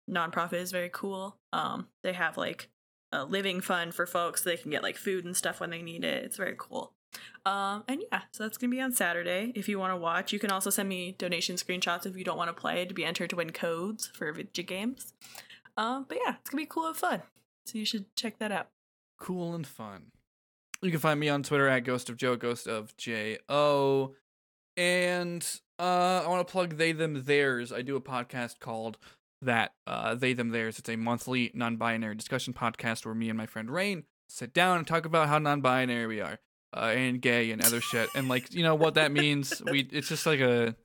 Nonprofit 0.10 0.54
is 0.54 0.72
very 0.72 0.90
cool. 0.92 1.36
Um 1.52 1.88
they 2.04 2.14
have 2.14 2.38
like 2.38 2.70
a 3.12 3.26
living 3.26 3.62
fund 3.62 3.94
for 3.94 4.06
folks 4.06 4.44
so 4.44 4.50
they 4.50 4.58
can 4.58 4.72
get 4.72 4.84
like 4.84 4.98
food 4.98 5.26
and 5.26 5.36
stuff 5.36 5.60
when 5.60 5.70
they 5.70 5.82
need 5.82 6.04
it 6.04 6.24
it's 6.24 6.38
very 6.38 6.56
cool 6.58 6.94
um 7.46 7.84
and 7.88 8.04
yeah 8.12 8.22
so 8.32 8.44
that's 8.44 8.58
gonna 8.58 8.70
be 8.70 8.82
on 8.82 8.92
saturday 8.92 9.52
if 9.56 9.68
you 9.68 9.80
want 9.80 9.92
to 9.92 9.98
watch 9.98 10.32
you 10.32 10.40
can 10.40 10.52
also 10.52 10.70
send 10.70 10.88
me 10.88 11.16
donation 11.18 11.56
screenshots 11.56 12.06
if 12.06 12.16
you 12.16 12.24
don't 12.24 12.38
want 12.38 12.50
to 12.50 12.62
play 12.62 12.86
to 12.86 12.94
be 12.94 13.04
entered 13.04 13.30
to 13.30 13.36
win 13.36 13.52
codes 13.52 14.12
for 14.14 14.32
video 14.32 14.64
games 14.64 15.14
um 15.76 16.06
but 16.08 16.20
yeah 16.24 16.36
it's 16.40 16.50
gonna 16.50 16.62
be 16.62 16.68
cool 16.68 16.86
and 16.86 16.96
fun 16.96 17.22
so 17.66 17.78
you 17.78 17.86
should 17.86 18.06
check 18.16 18.38
that 18.38 18.52
out 18.52 18.68
cool 19.20 19.54
and 19.54 19.68
fun. 19.68 20.12
You 20.82 20.92
can 20.92 21.00
find 21.00 21.20
me 21.20 21.30
on 21.30 21.44
Twitter 21.44 21.68
at 21.68 21.84
Ghost 21.84 22.10
of 22.10 22.18
Joe, 22.18 22.36
Ghost 22.36 22.68
of 22.68 22.96
J 22.98 23.38
O. 23.50 24.16
And 24.78 25.46
uh, 25.78 26.24
I 26.26 26.28
want 26.28 26.48
to 26.48 26.52
plug 26.52 26.78
They 26.78 26.94
Them 26.94 27.24
Theirs. 27.26 27.72
I 27.72 27.82
do 27.82 27.98
a 27.98 28.02
podcast 28.02 28.60
called 28.60 28.98
that 29.42 29.74
uh, 29.88 30.16
They 30.16 30.34
Them 30.34 30.50
Theirs. 30.50 30.80
It's 30.80 30.90
a 30.90 30.96
monthly 30.96 31.52
non-binary 31.54 32.16
discussion 32.16 32.54
podcast 32.54 33.06
where 33.06 33.16
me 33.16 33.30
and 33.30 33.38
my 33.38 33.46
friend 33.46 33.70
Rain 33.70 34.04
sit 34.28 34.54
down 34.54 34.78
and 34.78 34.88
talk 34.88 35.06
about 35.06 35.28
how 35.28 35.40
non-binary 35.40 36.08
we 36.08 36.22
are, 36.22 36.40
uh, 36.76 36.94
and 36.96 37.22
gay 37.22 37.52
and 37.52 37.64
other 37.66 37.82
shit, 37.82 38.10
and 38.16 38.28
like 38.30 38.54
you 38.54 38.64
know 38.64 38.76
what 38.76 38.96
that 38.96 39.12
means. 39.12 39.62
We 39.70 39.88
it's 39.92 40.10
just 40.10 40.26
like 40.26 40.40
a 40.40 40.76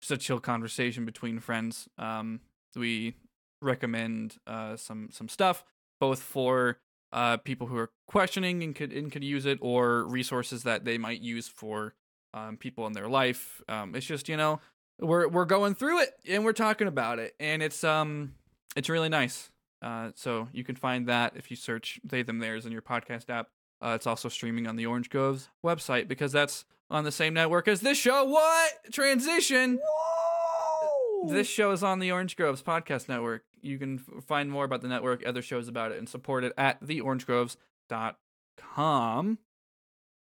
just 0.00 0.12
a 0.12 0.16
chill 0.16 0.40
conversation 0.40 1.04
between 1.04 1.40
friends. 1.40 1.88
Um, 1.98 2.40
we 2.76 3.16
recommend 3.60 4.38
uh 4.46 4.76
some 4.76 5.08
some 5.12 5.28
stuff 5.28 5.64
both 6.00 6.20
for 6.20 6.78
uh, 7.12 7.36
people 7.36 7.68
who 7.68 7.76
are 7.76 7.90
questioning 8.08 8.62
and 8.62 8.74
could 8.74 8.92
and 8.92 9.12
could 9.12 9.22
use 9.22 9.46
it, 9.46 9.58
or 9.60 10.04
resources 10.04 10.62
that 10.64 10.84
they 10.84 10.98
might 10.98 11.20
use 11.20 11.46
for 11.46 11.94
um, 12.34 12.56
people 12.56 12.86
in 12.86 12.92
their 12.92 13.08
life. 13.08 13.62
Um, 13.68 13.94
it's 13.94 14.06
just 14.06 14.28
you 14.28 14.36
know 14.36 14.60
we're 15.02 15.28
we're 15.28 15.44
going 15.44 15.74
through 15.74 16.00
it 16.00 16.10
and 16.28 16.44
we're 16.44 16.52
talking 16.52 16.86
about 16.86 17.18
it, 17.18 17.34
and 17.40 17.62
it's 17.62 17.82
um 17.84 18.34
it's 18.76 18.88
really 18.88 19.08
nice. 19.08 19.50
Uh, 19.82 20.12
so 20.14 20.48
you 20.52 20.64
can 20.64 20.76
find 20.76 21.08
that 21.08 21.32
if 21.36 21.50
you 21.50 21.56
search 21.56 22.00
they 22.04 22.22
them 22.22 22.38
theirs 22.38 22.66
in 22.66 22.72
your 22.72 22.82
podcast 22.82 23.28
app. 23.28 23.48
Uh, 23.82 23.94
it's 23.96 24.06
also 24.06 24.28
streaming 24.28 24.68
on 24.68 24.76
the 24.76 24.86
Orange 24.86 25.10
Groves 25.10 25.48
website 25.64 26.06
because 26.06 26.30
that's 26.30 26.64
on 26.88 27.02
the 27.02 27.10
same 27.10 27.34
network 27.34 27.66
as 27.66 27.80
this 27.80 27.98
show. 27.98 28.24
What 28.24 28.70
transition? 28.92 29.80
Whoa! 29.82 31.32
This 31.32 31.48
show 31.48 31.72
is 31.72 31.82
on 31.82 31.98
the 31.98 32.12
Orange 32.12 32.36
Groves 32.36 32.62
Podcast 32.62 33.08
Network. 33.08 33.42
You 33.60 33.78
can 33.78 33.98
f- 33.98 34.22
find 34.24 34.48
more 34.50 34.64
about 34.64 34.82
the 34.82 34.88
network, 34.88 35.26
other 35.26 35.42
shows 35.42 35.66
about 35.66 35.90
it, 35.90 35.98
and 35.98 36.08
support 36.08 36.44
it 36.44 36.52
at 36.56 36.80
theorangegroves.com. 36.84 39.38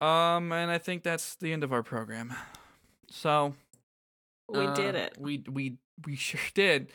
Um, 0.01 0.51
and 0.51 0.71
I 0.71 0.79
think 0.79 1.03
that's 1.03 1.35
the 1.35 1.53
end 1.53 1.63
of 1.63 1.71
our 1.71 1.83
program. 1.83 2.33
So 3.11 3.53
we 4.51 4.65
uh, 4.65 4.73
did 4.73 4.95
it 4.95 5.17
We 5.19 5.43
we 5.49 5.77
we 6.05 6.15
sure 6.27 6.39
did. 6.53 6.91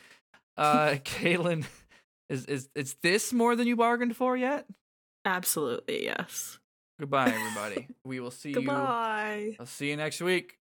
Uh, 0.57 0.95
Caitlin, 1.03 1.65
is 2.29 2.45
is 2.45 2.69
is 2.75 2.95
this 3.01 3.31
more 3.33 3.55
than 3.55 3.67
you 3.67 3.75
bargained 3.75 4.15
for 4.15 4.35
yet? 4.37 4.65
absolutely 5.25 6.05
yes 6.05 6.57
Goodbye, 6.99 7.27
everybody. 7.35 7.87
we 8.05 8.19
will 8.19 8.31
see 8.31 8.49
you. 8.49 8.55
goodbye 8.55 9.55
I'll 9.59 9.65
see 9.65 9.89
you 9.89 9.97
next 9.97 10.21
week. 10.21 10.57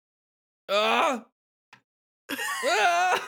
Ah! 0.70 1.26
ah! 2.66 3.28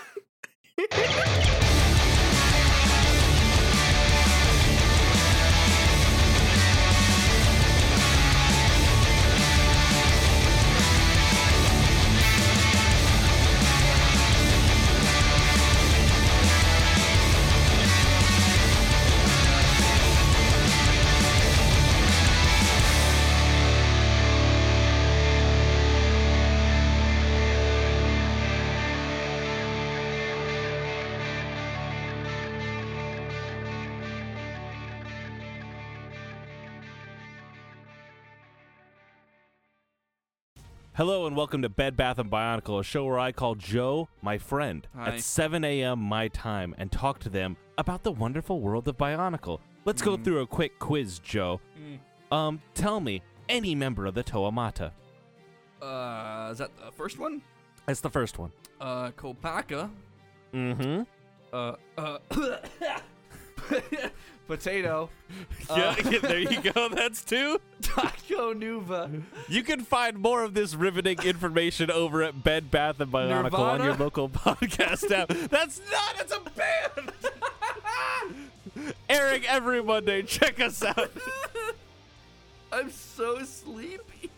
Hello 40.95 41.25
and 41.25 41.35
welcome 41.35 41.63
to 41.63 41.69
Bed 41.69 41.97
Bath 41.97 42.19
and 42.19 42.29
Bionicle, 42.29 42.79
a 42.79 42.83
show 42.83 43.05
where 43.05 43.17
I 43.17 43.31
call 43.31 43.55
Joe 43.55 44.09
my 44.21 44.37
friend 44.37 44.87
Hi. 44.95 45.13
at 45.15 45.21
7 45.21 45.63
a.m. 45.63 45.99
my 45.99 46.27
time 46.27 46.75
and 46.77 46.91
talk 46.91 47.17
to 47.19 47.29
them 47.29 47.57
about 47.79 48.03
the 48.03 48.11
wonderful 48.11 48.59
world 48.61 48.87
of 48.87 48.97
Bionicle. 48.97 49.59
Let's 49.85 50.01
go 50.03 50.15
Mm. 50.17 50.23
through 50.23 50.41
a 50.41 50.47
quick 50.47 50.77
quiz, 50.77 51.17
Joe. 51.19 51.59
Mm. 51.79 52.35
Um, 52.35 52.61
tell 52.75 52.99
me 52.99 53.23
any 53.49 53.73
member 53.73 54.05
of 54.05 54.13
the 54.13 54.21
Toa 54.23 54.51
Mata. 54.51 54.91
Uh, 55.81 56.49
is 56.51 56.59
that 56.59 56.69
the 56.77 56.91
first 56.91 57.17
one? 57.17 57.41
That's 57.87 57.99
the 58.01 58.09
first 58.11 58.37
one. 58.37 58.51
Uh, 58.79 59.09
Kopaka. 59.11 59.89
Mm-hmm. 60.53 61.01
Uh, 61.51 61.75
uh, 61.97 62.17
potato. 64.47 65.09
Yeah, 65.69 65.95
Uh, 65.97 66.19
there 66.21 66.39
you 66.39 66.61
go. 66.61 66.89
That's 66.89 67.23
two. 67.23 67.59
Taco 67.81 68.53
Nuva. 68.53 69.23
You 69.47 69.63
can 69.63 69.81
find 69.81 70.17
more 70.19 70.43
of 70.43 70.53
this 70.53 70.75
riveting 70.75 71.19
information 71.23 71.89
over 71.89 72.23
at 72.23 72.43
Bed 72.43 72.69
Bath 72.69 72.99
and 72.99 73.11
Bionicle 73.11 73.57
on 73.59 73.83
your 73.83 73.95
local 73.95 74.29
podcast 74.29 75.09
app. 75.11 75.29
That's 75.49 75.81
not. 75.91 76.15
It's 76.19 76.33
a 76.33 76.41
band. 78.75 78.93
Airing 79.09 79.45
every 79.45 79.81
Monday. 79.83 80.23
Check 80.23 80.59
us 80.59 80.83
out. 80.83 81.11
I'm 82.71 82.91
so 82.91 83.43
sleepy. 83.43 84.29